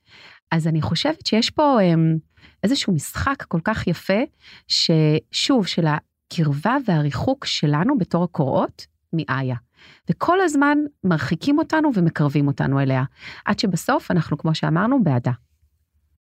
אז 0.51 0.67
אני 0.67 0.81
חושבת 0.81 1.25
שיש 1.25 1.49
פה 1.49 1.77
אמ, 1.81 2.17
איזשהו 2.63 2.93
משחק 2.93 3.43
כל 3.47 3.59
כך 3.63 3.87
יפה, 3.87 4.19
ששוב, 4.67 5.67
של 5.67 5.85
הקרבה 5.87 6.77
והריחוק 6.85 7.45
שלנו 7.45 7.97
בתור 7.97 8.23
הקוראות 8.23 8.85
מאיה. 9.13 9.55
וכל 10.09 10.41
הזמן 10.41 10.77
מרחיקים 11.03 11.57
אותנו 11.59 11.91
ומקרבים 11.95 12.47
אותנו 12.47 12.79
אליה, 12.79 13.03
עד 13.45 13.59
שבסוף 13.59 14.11
אנחנו, 14.11 14.37
כמו 14.37 14.55
שאמרנו, 14.55 15.03
בעדה. 15.03 15.31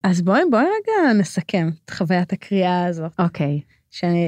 אז 0.03 0.21
בואי, 0.21 0.41
בואי 0.51 0.63
רגע 0.63 1.13
נסכם 1.13 1.69
את 1.85 1.89
חוויית 1.89 2.33
הקריאה 2.33 2.85
הזאת. 2.85 3.19
אוקיי. 3.19 3.61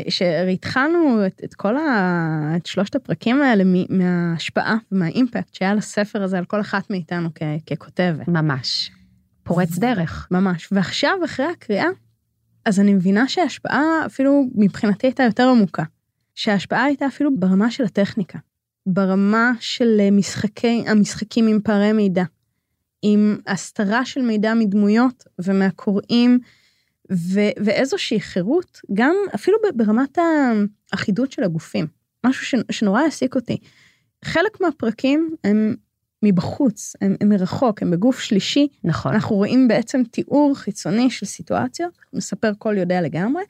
שהתחלנו 0.10 1.26
את, 1.26 1.42
את 1.44 1.54
כל 1.54 1.78
ה... 1.78 2.54
את 2.58 2.66
שלושת 2.66 2.96
הפרקים 2.96 3.42
האלה 3.42 3.64
מ- 3.64 3.98
מההשפעה 3.98 4.78
ומהאימפקט 4.92 5.54
שהיה 5.54 5.74
לספר 5.74 6.24
הזה 6.24 6.38
על 6.38 6.46
כל 6.46 6.62
אחת 6.62 6.90
מאיתנו 6.90 7.30
כ, 7.36 7.44
ככותבת. 7.66 8.28
ממש. 8.28 8.92
פורץ 9.44 9.78
דרך. 9.78 10.28
ממש. 10.32 10.70
ועכשיו, 10.72 11.18
אחרי 11.26 11.46
הקריאה, 11.46 11.88
אז 12.66 12.80
אני 12.80 12.94
מבינה 12.94 13.28
שההשפעה 13.28 13.84
אפילו 14.06 14.44
מבחינתי 14.56 15.08
הייתה 15.08 15.24
יותר 15.24 15.48
עמוקה. 15.48 15.84
שההשפעה 16.36 16.84
הייתה 16.84 17.08
אפילו 17.08 17.38
ברמה 17.38 17.72
של 17.72 17.84
הטכניקה. 17.84 18.40
ברמה 18.86 19.52
של 19.60 19.98
אה, 20.00 20.12
משחקי, 20.12 20.84
המשחקים 20.88 21.48
עם 21.48 21.60
פערי 21.64 21.94
מידע. 21.94 22.24
עם 23.02 23.38
הסתרה 23.48 24.06
של 24.06 24.22
מידע 24.22 24.54
מדמויות 24.54 25.24
ומהקוראים, 25.40 26.40
ו- 27.12 27.64
ואיזושהי 27.66 28.20
חירות, 28.20 28.82
גם 28.94 29.16
אפילו 29.36 29.58
ברמת 29.76 30.18
האחידות 30.92 31.32
של 31.32 31.44
הגופים, 31.44 31.88
משהו 32.26 32.46
ש, 32.46 32.56
שנורא 32.72 33.02
העסיק 33.02 33.36
אותי. 33.36 33.58
חלק 34.26 34.62
מהפרקים 34.62 35.36
הם 35.44 35.76
מבחוץ, 36.24 36.96
הם, 37.02 37.16
הם 37.22 37.30
מרחוק, 37.30 37.82
הם 37.82 37.92
בגוף 37.92 38.20
שלישי. 38.20 38.68
נכון. 38.84 39.14
אנחנו 39.14 39.36
רואים 39.36 39.68
בעצם 39.68 40.02
תיאור 40.12 40.54
חיצוני 40.56 41.10
של 41.10 41.26
סיטואציות, 41.26 41.98
מספר 42.14 42.52
כל 42.58 42.76
יודע 42.78 43.02
לגמרי, 43.02 43.44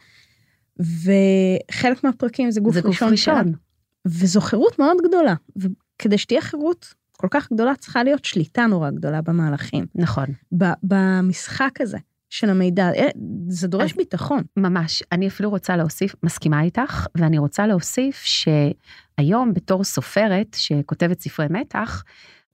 וחלק 0.80 2.04
מהפרקים 2.04 2.52
זה 2.52 2.60
גוף 2.60 2.74
זה 2.74 2.82
גוף 2.82 2.90
ראשון. 2.90 3.12
ראשון. 3.12 3.36
שלנו. 3.36 3.58
וזו 4.06 4.42
חירות 4.42 4.80
מאוד 4.80 4.98
גדולה, 5.08 5.34
וכדי 5.56 6.18
שתהיה 6.18 6.42
חירות 6.42 6.94
כל 7.12 7.28
כך 7.32 7.52
גדולה, 7.54 7.76
צריכה 7.76 8.04
להיות 8.04 8.26
שליטה 8.26 8.66
נורא 8.66 8.90
גדולה 8.90 9.22
במהלכים. 9.22 9.86
נכון. 9.96 10.26
ב- 10.58 10.74
במשחק 10.84 11.82
הזה 11.82 11.98
של 12.30 12.50
המידע, 12.50 12.92
אה, 12.96 13.10
זה 13.48 13.68
דורש 13.68 13.94
ביטחון. 13.94 14.44
ממש. 14.58 15.04
אני 15.12 15.28
אפילו 15.28 15.50
רוצה 15.50 15.78
להוסיף, 15.78 16.16
מסכימה 16.24 16.62
איתך, 16.62 17.08
ואני 17.16 17.38
רוצה 17.38 17.68
להוסיף 17.68 18.24
שהיום 18.24 19.54
בתור 19.54 19.84
סופרת 19.84 20.56
שכותבת 20.60 21.20
ספרי 21.20 21.46
מתח, 21.50 22.04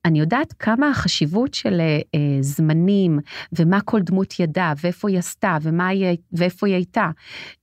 אני 0.06 0.20
יודעת 0.20 0.54
כמה 0.54 0.90
החשיבות 0.90 1.54
של 1.54 1.80
אה, 1.80 2.00
אה, 2.16 2.38
זמנים, 2.42 3.20
ומה 3.54 3.82
כל 3.82 4.02
דמות 4.02 4.40
ידעה, 4.40 4.74
ואיפה 4.84 5.10
היא 5.10 5.20
עשתה, 5.20 5.58
ומה 5.62 5.88
היא, 5.88 6.18
ואיפה 6.32 6.68
היא 6.68 6.76
הייתה, 6.76 7.10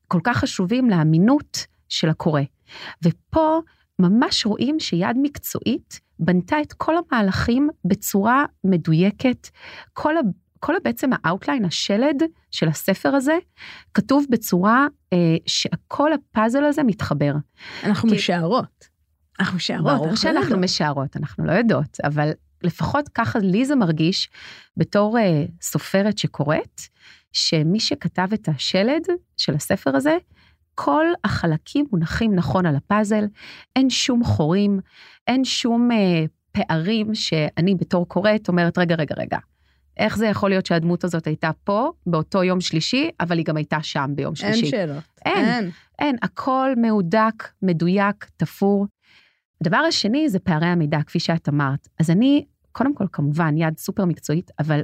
כל 0.09 0.21
כך 0.25 0.37
חשובים 0.37 0.91
לאמינות 0.91 1.67
של 1.89 2.09
הקורא. 2.09 2.41
ופה 3.05 3.61
ממש 3.99 4.47
רואים 4.47 4.81
שיד 4.81 5.17
מקצועית 5.23 6.01
בנתה 6.19 6.61
את 6.61 6.73
כל 6.73 6.95
המהלכים 6.97 7.69
בצורה 7.85 8.45
מדויקת. 8.65 9.49
כל, 9.93 10.15
כל 10.65 10.75
בעצם 10.85 11.11
ה 11.13 11.19
outline, 11.19 11.65
השלד 11.65 12.23
של 12.51 12.69
הספר 12.69 13.09
הזה, 13.09 13.39
כתוב 13.95 14.27
בצורה 14.31 14.87
אה, 15.13 15.19
שכל 15.47 16.11
הפאזל 16.13 16.65
הזה 16.65 16.83
מתחבר. 16.83 17.33
אנחנו 17.85 18.09
כי- 18.09 18.15
משערות. 18.15 18.85
אנחנו 19.41 19.57
משערות. 19.57 19.85
ברור 19.93 20.05
אנחנו 20.05 20.17
שאנחנו 20.17 20.41
יודעות. 20.43 20.65
משערות, 20.65 21.17
אנחנו 21.17 21.45
לא 21.47 21.53
יודעות, 21.53 21.97
אבל 22.05 22.31
לפחות 22.63 23.09
ככה 23.09 23.39
לי 23.39 23.65
זה 23.65 23.77
מרגיש 23.77 24.31
בתור 24.77 25.19
אה, 25.19 25.45
סופרת 25.63 26.19
שקוראת, 26.19 26.81
שמי 27.33 27.81
שכתב 27.81 28.29
את 28.35 28.49
השלד 28.49 29.03
של 29.37 29.55
הספר 29.55 29.97
הזה, 29.97 30.17
כל 30.75 31.07
החלקים 31.25 31.87
מונחים 31.93 32.35
נכון 32.35 32.67
על 32.67 32.77
הפאזל, 32.77 33.25
אין 33.77 33.91
שום 33.91 34.25
חורים, 34.25 34.81
אין 35.27 35.45
שום 35.45 35.91
אה, 35.93 36.25
פערים 36.53 37.15
שאני 37.15 37.75
בתור 37.75 38.09
קוראת 38.09 38.49
אומרת, 38.49 38.79
רגע, 38.79 38.95
רגע, 38.95 39.15
רגע, 39.19 39.39
איך 39.97 40.17
זה 40.17 40.27
יכול 40.27 40.51
להיות 40.51 40.67
שהדמות 40.67 41.05
הזאת 41.05 41.27
הייתה 41.27 41.51
פה 41.65 41.91
באותו 42.07 42.45
יום 42.45 42.61
שלישי, 42.61 43.11
אבל 43.21 43.39
היא 43.39 43.47
גם 43.47 43.57
הייתה 43.57 43.83
שם 43.83 44.11
ביום 44.15 44.35
אין 44.43 44.55
שלישי? 44.55 44.71
שאלות. 44.71 45.05
אין. 45.25 45.71
אין, 45.99 46.17
הכל 46.23 46.71
מהודק, 46.77 47.49
מדויק, 47.63 48.31
תפור. 48.37 48.87
הדבר 49.61 49.77
השני 49.77 50.29
זה 50.29 50.39
פערי 50.39 50.67
המידע, 50.67 51.03
כפי 51.07 51.21
שאת 51.21 51.49
אמרת. 51.49 51.89
אז 52.01 52.11
אני, 52.11 52.45
קודם 52.73 52.95
כל, 52.95 53.05
כמובן, 53.13 53.57
יד 53.57 53.79
סופר 53.79 54.05
מקצועית, 54.05 54.51
אבל 54.59 54.81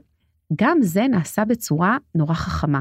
גם 0.58 0.78
זה 0.82 1.06
נעשה 1.08 1.44
בצורה 1.44 1.96
נורא 2.14 2.34
חכמה. 2.34 2.80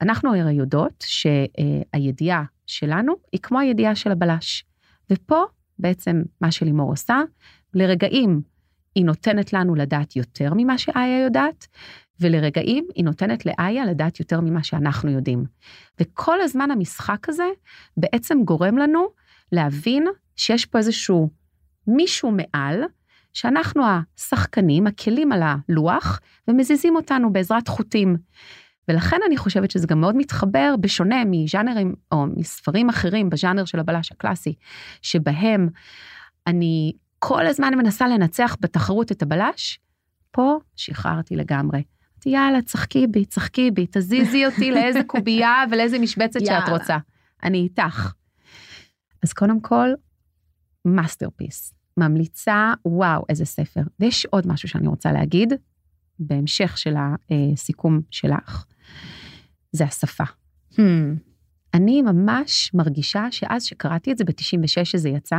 אנחנו 0.00 0.34
הרי 0.34 0.52
יודעות 0.52 1.04
שהידיעה 1.06 2.44
שלנו 2.66 3.12
היא 3.32 3.40
כמו 3.42 3.58
הידיעה 3.58 3.94
של 3.94 4.12
הבלש. 4.12 4.64
ופה 5.10 5.42
בעצם 5.78 6.22
מה 6.40 6.50
שלימור 6.50 6.90
עושה, 6.90 7.20
לרגעים 7.74 8.42
היא 8.98 9.04
נותנת 9.04 9.52
לנו 9.52 9.74
לדעת 9.74 10.16
יותר 10.16 10.52
ממה 10.56 10.78
שאיה 10.78 11.24
יודעת, 11.24 11.66
ולרגעים 12.20 12.86
היא 12.94 13.04
נותנת 13.04 13.46
לאיה 13.46 13.86
לדעת 13.86 14.20
יותר 14.20 14.40
ממה 14.40 14.62
שאנחנו 14.62 15.10
יודעים. 15.10 15.44
וכל 16.00 16.40
הזמן 16.40 16.70
המשחק 16.70 17.28
הזה 17.28 17.48
בעצם 17.96 18.38
גורם 18.44 18.78
לנו 18.78 19.08
להבין 19.52 20.06
שיש 20.36 20.66
פה 20.66 20.78
איזשהו 20.78 21.30
מישהו 21.86 22.30
מעל, 22.30 22.82
שאנחנו 23.32 23.82
השחקנים, 24.16 24.86
הכלים 24.86 25.32
על 25.32 25.42
הלוח, 25.42 26.20
ומזיזים 26.48 26.96
אותנו 26.96 27.32
בעזרת 27.32 27.68
חוטים. 27.68 28.16
ולכן 28.88 29.18
אני 29.26 29.36
חושבת 29.36 29.70
שזה 29.70 29.86
גם 29.86 30.00
מאוד 30.00 30.16
מתחבר, 30.16 30.74
בשונה 30.80 31.24
מז'אנרים 31.26 31.94
או 32.12 32.26
מספרים 32.36 32.88
אחרים 32.88 33.30
בז'אנר 33.30 33.64
של 33.64 33.78
הבלש 33.78 34.12
הקלאסי, 34.12 34.54
שבהם 35.02 35.68
אני 36.46 36.92
כל 37.18 37.46
הזמן 37.46 37.74
מנסה 37.74 38.08
לנצח 38.08 38.56
בתחרות 38.60 39.12
את 39.12 39.22
הבלש, 39.22 39.80
פה 40.30 40.58
שחררתי 40.76 41.36
לגמרי. 41.36 41.82
יאללה, 42.26 42.62
שחקי 42.62 43.06
בי, 43.06 43.24
שחקי 43.24 43.70
בי, 43.70 43.86
תזיזי 43.90 44.46
אותי 44.46 44.70
לאיזה 44.74 45.00
קובייה 45.06 45.64
ולאיזה 45.70 45.98
משבצת 45.98 46.40
שאת 46.40 46.48
יאללה. 46.48 46.78
רוצה. 46.78 46.98
אני 47.42 47.58
איתך. 47.58 48.12
אז 49.22 49.32
קודם 49.32 49.60
כל, 49.60 49.88
masterpiece. 50.84 51.74
ממליצה, 51.96 52.72
וואו, 52.84 53.24
איזה 53.28 53.44
ספר. 53.44 53.80
ויש 54.00 54.26
עוד 54.26 54.46
משהו 54.46 54.68
שאני 54.68 54.88
רוצה 54.88 55.12
להגיד, 55.12 55.52
בהמשך 56.18 56.78
של 56.78 56.94
הסיכום 57.30 58.00
שלך, 58.10 58.64
זה 59.72 59.84
השפה. 59.84 60.24
Hmm. 60.72 60.78
אני 61.74 62.02
ממש 62.02 62.74
מרגישה 62.74 63.26
שאז 63.30 63.64
שקראתי 63.64 64.12
את 64.12 64.18
זה 64.18 64.24
ב-96 64.24 64.84
שזה 64.84 65.08
יצא, 65.08 65.36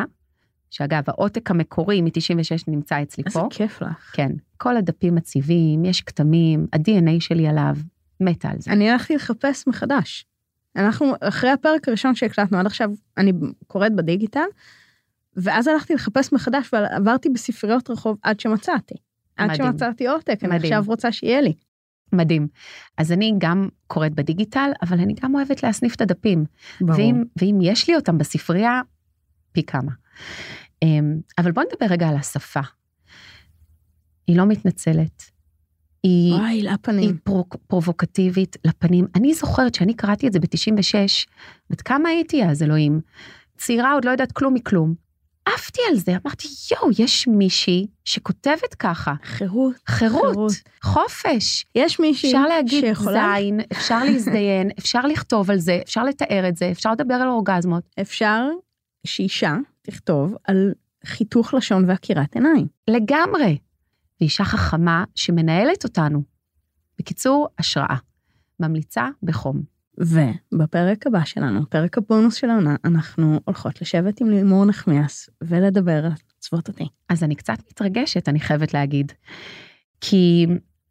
שאגב, 0.69 1.03
העותק 1.07 1.51
המקורי 1.51 2.01
מ-96 2.01 2.63
נמצא 2.67 3.01
אצלי 3.01 3.23
איזה 3.27 3.39
פה. 3.39 3.47
כיף 3.49 3.81
לך. 3.81 4.11
כן, 4.13 4.31
כל 4.57 4.77
הדפים 4.77 5.17
הצבעיים, 5.17 5.85
יש 5.85 6.01
כתמים, 6.01 6.67
ה-DNA 6.73 7.19
שלי 7.19 7.47
עליו, 7.47 7.75
מתה 8.19 8.49
על 8.49 8.55
זה. 8.59 8.71
אני 8.71 8.89
הלכתי 8.89 9.15
לחפש 9.15 9.67
מחדש. 9.67 10.25
אנחנו, 10.75 11.13
אחרי 11.21 11.49
הפרק 11.49 11.87
הראשון 11.87 12.15
שהקלטנו, 12.15 12.57
עד 12.57 12.65
עכשיו 12.65 12.89
אני 13.17 13.31
קוראת 13.67 13.95
בדיגיטל, 13.95 14.45
ואז 15.35 15.67
הלכתי 15.67 15.93
לחפש 15.93 16.33
מחדש 16.33 16.69
ועברתי 16.73 17.29
בספריות 17.29 17.89
רחוב 17.89 18.17
עד 18.23 18.39
שמצאתי. 18.39 18.95
עד 19.37 19.49
מדהים. 19.51 19.71
שמצאתי 19.71 20.07
עותק, 20.07 20.39
אני. 20.43 20.55
עכשיו 20.55 20.83
רוצה 20.87 21.11
שיהיה 21.11 21.41
לי. 21.41 21.53
מדהים. 22.13 22.47
אז 22.97 23.11
אני 23.11 23.33
גם 23.37 23.69
קוראת 23.87 24.13
בדיגיטל, 24.13 24.71
אבל 24.81 24.99
אני 24.99 25.13
גם 25.23 25.35
אוהבת 25.35 25.63
להסניף 25.63 25.95
את 25.95 26.01
הדפים. 26.01 26.45
ואם, 26.81 27.23
ואם 27.39 27.59
יש 27.61 27.89
לי 27.89 27.95
אותם 27.95 28.17
בספרייה, 28.17 28.81
פי 29.51 29.63
כמה. 29.63 29.91
אמ, 30.83 31.19
אבל 31.37 31.51
בוא 31.51 31.63
נדבר 31.63 31.93
רגע 31.93 32.07
על 32.07 32.15
השפה. 32.15 32.59
היא 34.27 34.37
לא 34.37 34.45
מתנצלת. 34.45 35.31
היא, 36.03 36.33
וואי, 36.33 36.51
היא 36.51 36.69
לפנים. 36.69 37.17
פרו, 37.23 37.45
פרובוקטיבית 37.67 38.57
לפנים. 38.65 39.05
אני 39.15 39.33
זוכרת 39.33 39.75
שאני 39.75 39.93
קראתי 39.93 40.27
את 40.27 40.33
זה 40.33 40.39
ב-96, 40.39 41.27
בת 41.69 41.81
כמה 41.81 42.09
הייתי 42.09 42.45
אז, 42.45 42.63
אלוהים? 42.63 43.01
צעירה, 43.57 43.93
עוד 43.93 44.05
לא 44.05 44.11
יודעת 44.11 44.31
כלום 44.31 44.53
מכלום. 44.53 44.93
עפתי 45.45 45.81
על 45.89 45.95
זה, 45.95 46.11
אמרתי, 46.11 46.47
יואו, 46.71 46.89
יש 46.99 47.27
מישהי 47.27 47.87
שכותבת 48.05 48.73
ככה. 48.79 49.13
חירות. 49.23 49.75
חירות, 49.87 50.21
חירות. 50.21 50.51
חופש. 50.83 51.65
יש 51.75 51.99
מישהי 51.99 52.29
אפשר 52.29 52.47
להגיד 52.47 52.81
שיכולה, 52.81 53.33
זין, 53.37 53.59
אפשר 53.71 54.03
להזדיין, 54.03 54.69
אפשר 54.79 55.01
לכתוב 55.01 55.51
על 55.51 55.57
זה, 55.57 55.79
אפשר 55.83 56.03
לתאר 56.03 56.49
את 56.49 56.57
זה, 56.57 56.71
אפשר 56.71 56.91
לדבר 56.91 57.13
על 57.13 57.27
אורגזמות. 57.27 57.83
אפשר 58.01 58.47
שאישה 59.07 59.55
תכתוב 59.89 60.35
על 60.43 60.73
חיתוך 61.05 61.53
לשון 61.53 61.89
ועקירת 61.89 62.35
עיניים. 62.35 62.67
לגמרי. 62.87 63.57
ואישה 64.21 64.43
חכמה 64.43 65.03
שמנהלת 65.15 65.83
אותנו. 65.83 66.23
בקיצור, 66.99 67.47
השראה. 67.59 67.95
ממליצה 68.59 69.07
בחום. 69.23 69.61
ובפרק 69.97 71.07
הבא 71.07 71.25
שלנו, 71.25 71.69
פרק 71.69 71.97
הבונוס 71.97 72.35
של 72.35 72.49
העונה, 72.49 72.75
אנחנו 72.85 73.39
הולכות 73.45 73.81
לשבת 73.81 74.21
עם 74.21 74.29
לימור 74.29 74.65
נחמיאס 74.65 75.29
ולדבר 75.41 76.05
על 76.05 76.11
צוות 76.39 76.67
אותי. 76.67 76.87
אז 77.09 77.23
אני 77.23 77.35
קצת 77.35 77.57
מתרגשת, 77.71 78.29
אני 78.29 78.39
חייבת 78.39 78.73
להגיד. 78.73 79.11
כי 80.01 80.47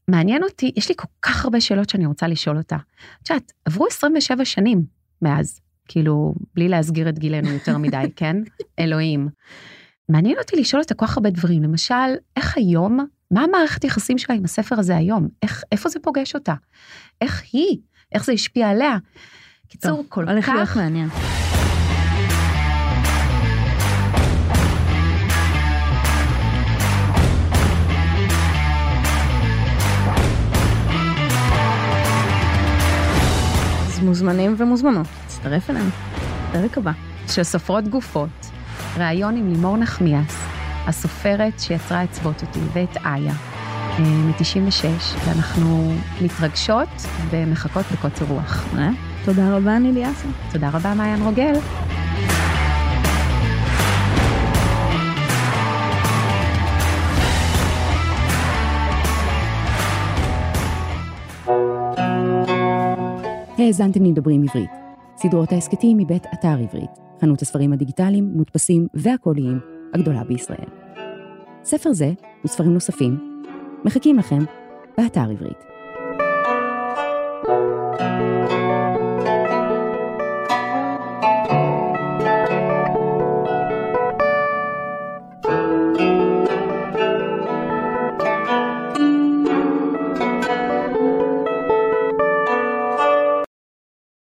מעניין 0.09 0.43
אותי, 0.43 0.73
יש 0.77 0.89
לי 0.89 0.95
כל 0.97 1.09
כך 1.23 1.45
הרבה 1.45 1.61
שאלות 1.61 1.91
שאני 1.91 2.07
רוצה 2.07 2.27
לשאול 2.27 2.59
אותה. 2.59 2.77
את 3.23 3.31
יודעת, 3.31 3.53
עברו 3.65 3.87
27 3.87 4.45
שנים 4.45 4.85
מאז, 5.23 5.61
כאילו, 5.89 6.35
בלי 6.55 6.69
להסגיר 6.69 7.09
את 7.09 7.19
גילנו 7.19 7.49
יותר 7.49 7.79
מדי, 7.79 8.05
כן? 8.17 8.37
אלוהים. 8.79 9.29
מעניין 10.09 10.39
אותי 10.39 10.57
לשאול 10.57 10.83
אותה 10.83 10.95
כל 10.95 11.07
כך 11.07 11.17
הרבה 11.17 11.31
דברים, 11.31 11.63
למשל, 11.63 11.95
איך 12.37 12.57
היום, 12.57 13.07
מה 13.31 13.41
המערכת 13.41 13.85
יחסים 13.85 14.19
שלה 14.19 14.37
עם 14.37 14.45
הספר 14.45 14.79
הזה 14.79 14.97
היום? 14.97 15.29
איך, 15.43 15.65
איפה 15.73 15.89
זה 15.89 15.99
פוגש 16.01 16.35
אותה? 16.35 16.55
איך 17.21 17.43
היא? 17.53 17.79
איך 18.13 18.25
זה 18.25 18.33
השפיע 18.33 18.69
עליה? 18.69 18.97
קיצור, 19.69 20.05
כל 20.09 20.29
הולך 20.29 20.49
להיות 20.49 20.69
כך 20.69 20.77
מעניין. 20.77 21.09
מוזמנים 34.23 34.55
ומוזמנות, 34.59 35.07
תצטרף 35.27 35.71
אלינו. 35.71 35.91
פרק 36.53 36.79
הבא. 36.79 36.93
של 37.29 37.43
סופרות 37.43 37.89
גופות, 37.89 38.47
ראיון 38.97 39.37
עם 39.37 39.49
לימור 39.49 39.77
נחמיאס, 39.77 40.37
הסופרת 40.87 41.61
שיצרה 41.61 42.05
את 42.05 42.11
צוות 42.11 42.43
אותי 42.43 42.59
ואת 42.73 42.97
איה, 42.97 43.33
מ-96, 43.99 44.87
ואנחנו 45.27 45.93
מתרגשות 46.23 46.89
ומחכות 47.31 47.85
בקוצר 47.93 48.25
רוח. 48.25 48.65
אה? 48.79 48.91
תודה 49.25 49.57
רבה, 49.57 49.79
נילי 49.79 50.11
אסה. 50.11 50.29
תודה 50.53 50.69
רבה, 50.73 50.95
מעיין 50.95 51.23
רוגל. 51.23 51.55
שהאזנתם 63.69 64.05
לדברים 64.05 64.43
עברית, 64.43 64.71
סדרות 65.17 65.53
ההסכתים 65.53 65.97
מבית 65.97 66.27
אתר 66.35 66.59
עברית, 66.63 66.91
חנות 67.21 67.43
הספרים 67.43 67.73
הדיגיטליים, 67.73 68.33
מודפסים 68.35 68.87
והקוליים 68.95 69.59
הגדולה 69.95 70.25
בישראל. 70.25 70.69
ספר 71.65 71.93
זה 71.93 72.13
וספרים 72.45 72.75
נוספים 72.75 73.43
מחכים 73.85 74.19
לכם 74.19 74.39
באתר 74.99 75.31
עברית. 75.31 75.78